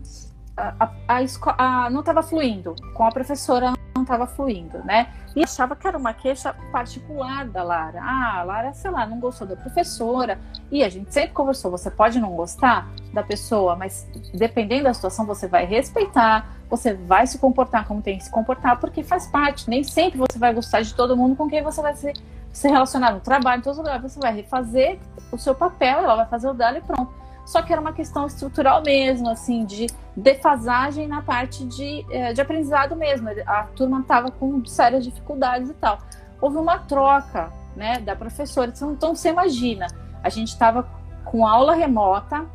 [0.55, 5.07] A, a, a, a não estava fluindo, com a professora não estava fluindo, né?
[5.35, 8.01] E achava que era uma queixa particular da Lara.
[8.01, 10.39] Ah, a Lara, sei lá, não gostou da professora.
[10.71, 15.25] E a gente sempre conversou: você pode não gostar da pessoa, mas dependendo da situação,
[15.25, 19.69] você vai respeitar, você vai se comportar como tem que se comportar, porque faz parte.
[19.69, 22.11] Nem sempre você vai gostar de todo mundo com quem você vai se,
[22.51, 24.11] se relacionar no trabalho, em todos os lugares.
[24.11, 24.99] Você vai refazer
[25.31, 28.25] o seu papel, ela vai fazer o dela e pronto só que era uma questão
[28.25, 33.29] estrutural mesmo, assim, de defasagem na parte de, eh, de aprendizado mesmo.
[33.45, 35.97] A turma estava com sérias dificuldades e tal.
[36.39, 38.71] Houve uma troca, né, da professora.
[38.81, 39.87] Então, você imagina,
[40.23, 40.87] a gente estava
[41.25, 42.45] com aula remota,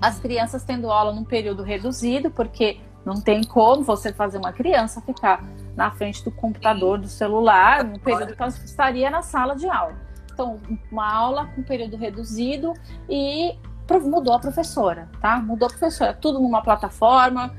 [0.00, 5.00] as crianças tendo aula num período reduzido, porque não tem como você fazer uma criança
[5.00, 5.42] ficar
[5.76, 9.94] na frente do computador, do celular, no período que ela estaria na sala de aula.
[10.32, 10.60] Então,
[10.90, 12.72] uma aula com período reduzido
[13.08, 13.56] e
[14.02, 15.38] mudou a professora, tá?
[15.40, 17.54] Mudou a professora, tudo numa plataforma.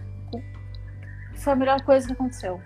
[1.35, 2.61] Foi a melhor coisa que aconteceu.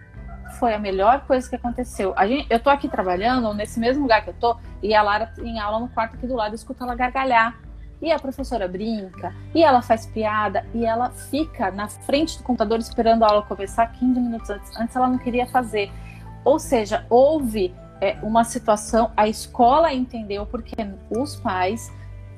[0.59, 2.13] Foi a melhor coisa que aconteceu.
[2.15, 5.33] A gente, eu tô aqui trabalhando nesse mesmo lugar que eu tô e a Lara
[5.39, 7.59] em aula no quarto aqui do lado, escuta ela gargalhar.
[7.99, 12.77] E a professora brinca, e ela faz piada, e ela fica na frente do computador
[12.77, 14.77] esperando a aula começar 15 minutos antes.
[14.79, 15.91] Antes ela não queria fazer.
[16.45, 20.75] Ou seja, houve é, uma situação, a escola entendeu porque
[21.09, 21.91] os pais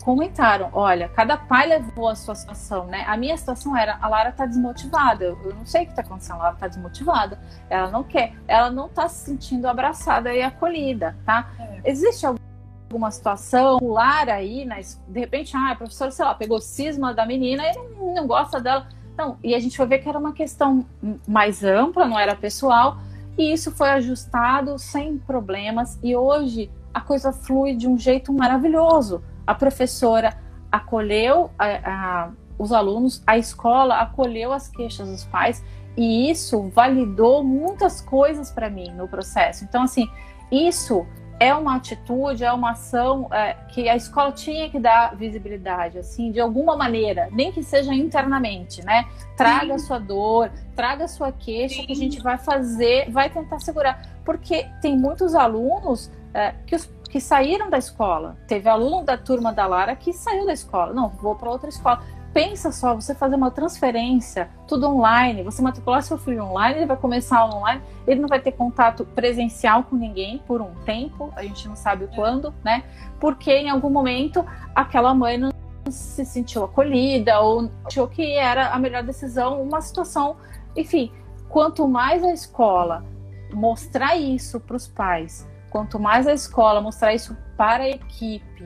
[0.03, 3.03] comentaram, olha, cada pai levou a sua situação, né?
[3.07, 6.35] A minha situação era, a Lara tá desmotivada, eu não sei o que tá acontecendo,
[6.35, 7.39] a Lara tá desmotivada,
[7.69, 11.49] ela não quer, ela não tá se sentindo abraçada e acolhida, tá?
[11.59, 11.81] É.
[11.85, 17.13] Existe alguma situação, Lara aí, né, de repente, ah, a professora, sei lá, pegou cisma
[17.13, 18.87] da menina e não, não gosta dela,
[19.17, 20.85] não, e a gente foi ver que era uma questão
[21.27, 22.97] mais ampla, não era pessoal,
[23.37, 29.21] e isso foi ajustado sem problemas, e hoje a coisa flui de um jeito maravilhoso,
[29.49, 30.37] a professora
[30.71, 35.65] acolheu a, a, os alunos, a escola acolheu as queixas dos pais
[35.97, 39.63] e isso validou muitas coisas para mim no processo.
[39.63, 40.07] Então, assim,
[40.51, 41.03] isso
[41.39, 46.31] é uma atitude, é uma ação é, que a escola tinha que dar visibilidade, assim,
[46.31, 49.07] de alguma maneira, nem que seja internamente, né?
[49.35, 51.87] Traga a sua dor, traga a sua queixa, Sim.
[51.87, 53.99] que a gente vai fazer, vai tentar segurar.
[54.23, 58.37] Porque tem muitos alunos é, que os que saíram da escola.
[58.47, 60.93] Teve aluno da turma da Lara que saiu da escola.
[60.93, 62.01] Não, vou para outra escola.
[62.31, 66.95] Pensa só, você fazer uma transferência, tudo online, você matricular seu filho online, ele vai
[66.95, 71.67] começar online, ele não vai ter contato presencial com ninguém por um tempo, a gente
[71.67, 72.83] não sabe quando, né?
[73.19, 74.45] Porque em algum momento
[74.75, 75.49] aquela mãe não
[75.89, 80.37] se sentiu acolhida ou achou que era a melhor decisão, uma situação,
[80.75, 81.11] enfim,
[81.49, 83.03] quanto mais a escola
[83.51, 88.65] mostrar isso para os pais, Quanto mais a escola mostrar isso para a equipe,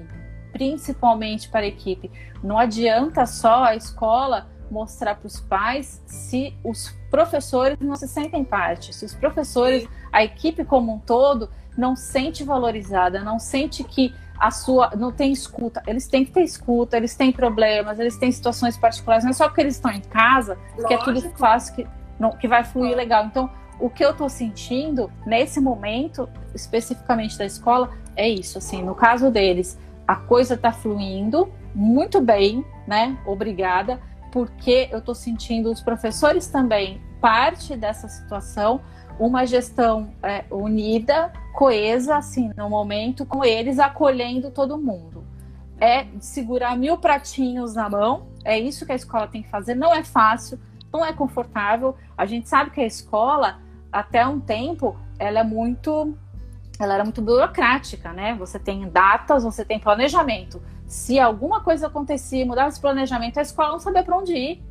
[0.52, 2.12] principalmente para a equipe,
[2.44, 8.44] não adianta só a escola mostrar para os pais se os professores não se sentem
[8.44, 14.14] parte, se os professores, a equipe como um todo, não sente valorizada, não sente que
[14.40, 15.82] a sua não tem escuta.
[15.86, 19.48] Eles têm que ter escuta, eles têm problemas, eles têm situações particulares, não é só
[19.48, 20.88] porque eles estão em casa Lógico.
[20.88, 21.88] que é tudo fácil que,
[22.20, 23.26] não, que vai fluir legal.
[23.26, 23.50] Então,
[23.84, 28.58] o que eu estou sentindo nesse momento, especificamente da escola, é isso.
[28.58, 29.78] Assim, no caso deles,
[30.08, 33.20] a coisa está fluindo muito bem, né?
[33.26, 34.00] Obrigada,
[34.32, 38.80] porque eu estou sentindo os professores também parte dessa situação,
[39.20, 45.26] uma gestão é, unida, coesa, assim, no momento, com eles acolhendo todo mundo.
[45.78, 49.76] É segurar mil pratinhos na mão, é isso que a escola tem que fazer.
[49.76, 50.58] Não é fácil,
[50.92, 51.98] não é confortável.
[52.18, 53.62] A gente sabe que a escola
[53.94, 56.18] até um tempo, ela é muito
[56.80, 58.34] ela era muito burocrática, né?
[58.34, 60.62] Você tem datas, você tem planejamento.
[60.88, 64.64] Se alguma coisa acontecia, mudava esse planejamento, a escola não sabia para onde ir.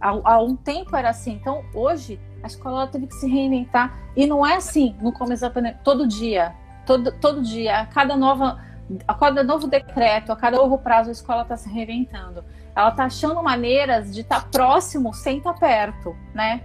[0.00, 1.32] Há, um tempo era assim.
[1.32, 3.98] Então, hoje, a escola teve que se reinventar.
[4.16, 6.54] E não é assim no começo da pandemia, todo dia.
[6.86, 8.58] Todo, todo dia, a cada nova.
[9.06, 12.44] A cada novo decreto, a cada novo prazo, a escola está se reinventando.
[12.74, 16.62] Ela está achando maneiras de estar tá próximo sem estar tá perto, né?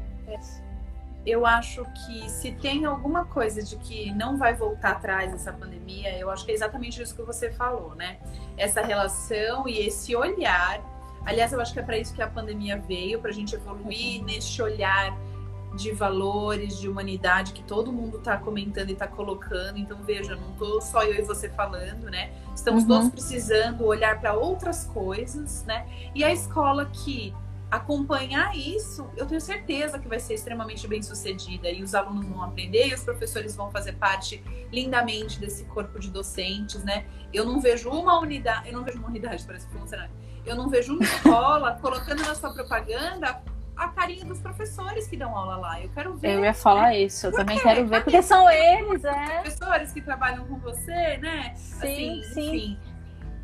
[1.26, 6.18] Eu acho que se tem alguma coisa de que não vai voltar atrás essa pandemia,
[6.20, 8.18] eu acho que é exatamente isso que você falou, né?
[8.56, 10.80] Essa relação e esse olhar.
[11.26, 14.24] Aliás, eu acho que é para isso que a pandemia veio, para a gente evoluir
[14.24, 15.18] nesse olhar
[15.76, 19.78] de valores, de humanidade que todo mundo está comentando e está colocando.
[19.78, 22.32] Então, veja, não tô só eu e você falando, né?
[22.56, 22.90] Estamos uhum.
[22.90, 25.88] todos precisando olhar para outras coisas, né?
[26.14, 27.34] E a escola que
[27.70, 32.43] acompanhar isso, eu tenho certeza que vai ser extremamente bem sucedida e os alunos vão
[32.43, 37.05] aprender e os professores vão fazer parte lindamente desse corpo de docentes, né?
[37.34, 40.13] Eu não vejo uma unidade, eu não vejo uma unidade, parece funcionário.
[40.45, 43.41] Eu não vejo uma escola colocando na sua propaganda
[43.76, 45.82] a carinha dos professores que dão aula lá.
[45.82, 46.36] Eu quero ver.
[46.36, 47.01] Eu ia falar né?
[47.01, 47.63] isso, eu Por também quê?
[47.63, 49.41] quero ver, porque são eles, é.
[49.41, 51.53] Professores que trabalham com você, né?
[51.55, 52.47] Sim, assim, sim.
[52.47, 52.80] Enfim.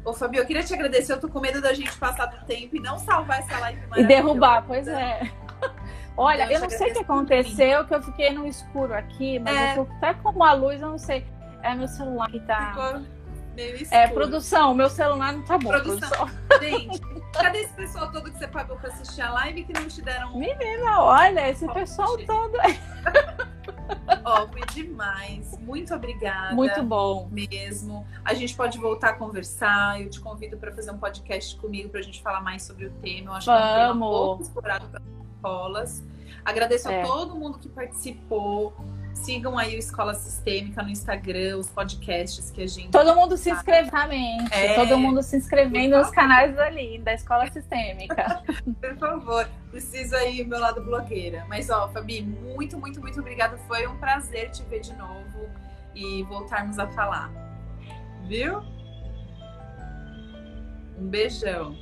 [0.04, 1.14] Ô, Fabio, eu queria te agradecer.
[1.14, 4.04] Eu tô com medo da gente passar do tempo e não salvar essa live E
[4.04, 5.32] derrubar, pois é.
[6.18, 9.56] Olha, eu, eu não sei o que aconteceu, que eu fiquei no escuro aqui, mas
[9.56, 9.72] é.
[9.78, 11.26] eu tô até com a luz, eu não sei.
[11.64, 12.70] É meu celular que tá.
[12.70, 13.02] Ficou
[13.56, 14.02] meio é, escuro.
[14.02, 15.70] É, produção, meu celular não tá bom.
[15.70, 16.10] Produção.
[16.10, 16.41] produção.
[16.62, 17.02] Gente,
[17.34, 20.38] cadê esse pessoal todo que você pagou pra assistir a live que não te deram.
[20.38, 22.58] Menina, olha, esse pessoal todo.
[24.24, 25.58] Ó, foi demais.
[25.60, 26.56] Muito obrigada.
[26.56, 27.28] Muito bom.
[27.32, 28.06] Mesmo.
[28.24, 30.02] A gente pode voltar a conversar.
[30.02, 32.92] Eu te convido para fazer um podcast comigo para a gente falar mais sobre o
[33.02, 33.32] tema.
[33.32, 33.62] Eu acho Vamos.
[33.62, 35.02] que é um tema pouco explorado para
[35.36, 36.04] escolas.
[36.44, 37.02] Agradeço é.
[37.02, 38.74] a todo mundo que participou.
[39.14, 42.89] Sigam aí o Escola Sistêmica no Instagram, os podcasts que a gente.
[42.89, 44.39] Todo mundo se inscreve também.
[44.51, 48.41] É, todo mundo se inscrevendo nos canais ali, da Escola Sistêmica.
[48.80, 51.45] Por favor, preciso aí meu lado blogueira.
[51.47, 53.57] Mas, ó, Fabi, muito, muito, muito obrigada.
[53.68, 55.49] Foi um prazer te ver de novo
[55.93, 57.32] e voltarmos a falar.
[58.28, 58.62] Viu?
[60.97, 61.76] Um beijão.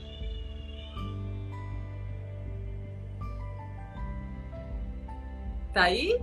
[5.73, 6.19] Tá aí?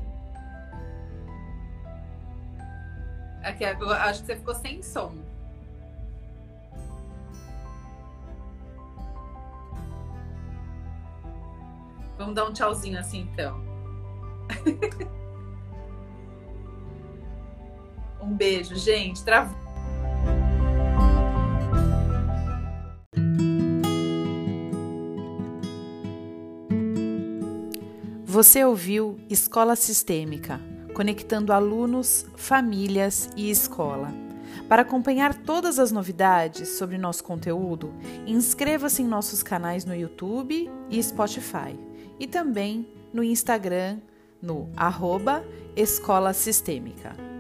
[3.47, 5.15] Aqui, acho que você ficou sem som.
[12.19, 13.65] Vamos dar um tchauzinho assim, então.
[18.21, 19.23] um beijo, gente.
[19.23, 19.57] Travou.
[28.25, 30.61] Você ouviu Escola Sistêmica
[30.97, 34.11] conectando alunos, famílias e escola.
[34.67, 37.93] Para acompanhar todas as novidades sobre nosso conteúdo,
[38.27, 41.79] inscreva-se em nossos canais no YouTube e Spotify
[42.19, 43.99] e também no Instagram
[44.41, 45.45] no arroba
[45.77, 47.36] Escola Sistêmica.